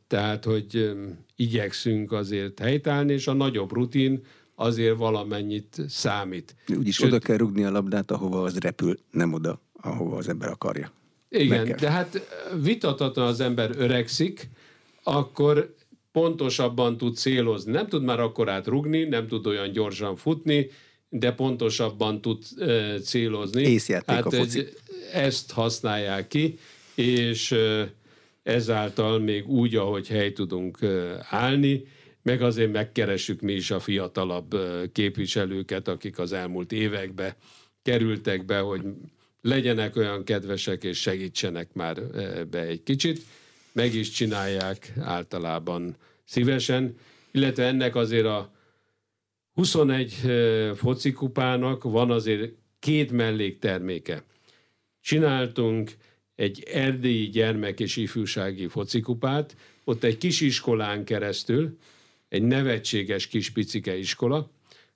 [0.08, 0.92] Tehát, hogy
[1.36, 4.22] igyekszünk azért helytállni, és a nagyobb rutin
[4.56, 6.56] azért valamennyit számít.
[6.78, 10.50] Úgyis Sőt, oda kell rugni a labdát, ahova az repül, nem oda, ahova az ember
[10.50, 10.92] akarja.
[11.30, 12.28] Igen, de hát
[12.62, 14.50] vitathatóan az ember öregszik,
[15.04, 15.76] akkor
[16.18, 17.72] pontosabban tud célozni.
[17.72, 20.70] Nem tud már akkor átrugni, nem tud olyan gyorsan futni,
[21.10, 23.62] de pontosabban tud uh, célozni.
[23.62, 24.68] Észjáték hát a foci.
[25.14, 26.58] Ezt használják ki,
[26.96, 27.82] és uh,
[28.44, 31.84] ezáltal még úgy, ahogy hely tudunk uh, állni,
[32.22, 34.56] meg azért megkeressük mi is a fiatalabb
[34.92, 37.34] képviselőket, akik az elmúlt években
[37.82, 38.82] kerültek be, hogy
[39.42, 42.02] legyenek olyan kedvesek és segítsenek már
[42.50, 43.22] be egy kicsit.
[43.78, 46.96] Meg is csinálják általában szívesen,
[47.32, 48.52] illetve ennek azért a
[49.54, 50.14] 21
[50.76, 54.24] focikupának van azért két mellékterméke.
[55.02, 55.92] Csináltunk
[56.36, 61.78] egy erdélyi gyermek és ifjúsági focikupát, ott egy kis iskolán keresztül,
[62.30, 64.50] egy nevetséges kis picike iskola,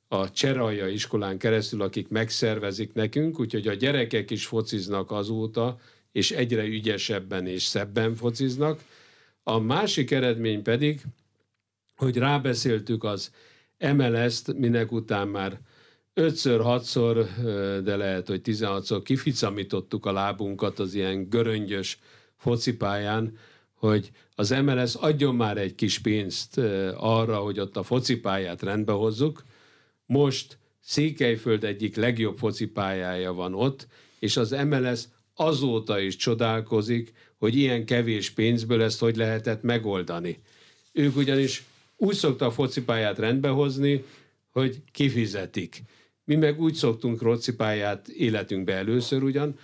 [0.08, 5.80] a Cseralja iskolán keresztül, akik megszervezik nekünk, úgyhogy a gyerekek is fociznak azóta,
[6.12, 8.84] és egyre ügyesebben és szebben fociznak.
[9.44, 11.02] A másik eredmény pedig,
[11.96, 13.32] hogy rábeszéltük az
[13.94, 15.60] MLS-t, minek után már
[16.14, 17.28] ötször, hatszor,
[17.84, 22.00] de lehet, hogy 16-szor kificamítottuk a lábunkat az ilyen göröngyös
[22.38, 23.38] focipályán,
[23.74, 26.58] hogy az MLS adjon már egy kis pénzt
[26.96, 29.44] arra, hogy ott a focipályát rendbe hozzuk.
[30.06, 33.88] Most Székelyföld egyik legjobb focipályája van ott,
[34.20, 35.04] és az MLS
[35.46, 40.40] azóta is csodálkozik, hogy ilyen kevés pénzből ezt hogy lehetett megoldani.
[40.92, 41.64] Ők ugyanis
[41.98, 44.04] úgy szokta a focipályát rendbehozni,
[44.52, 45.82] hogy kifizetik.
[46.24, 49.60] Mi meg úgy szoktunk focipályát életünkbe először ugyan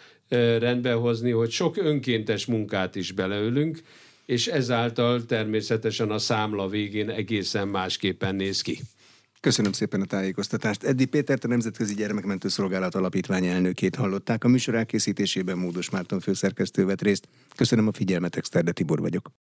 [0.59, 3.81] rendbehozni, hogy sok önkéntes munkát is beleölünk,
[4.25, 8.79] és ezáltal természetesen a számla végén egészen másképpen néz ki.
[9.39, 10.83] Köszönöm szépen a tájékoztatást.
[10.83, 14.43] Eddi Pétert, a Nemzetközi Gyermekmentő Szolgálat Alapítvány elnökét hallották.
[14.43, 17.27] A műsor elkészítésében Módos Márton főszerkesztő vett részt.
[17.55, 19.31] Köszönöm a figyelmet, Exterde Tibor vagyok.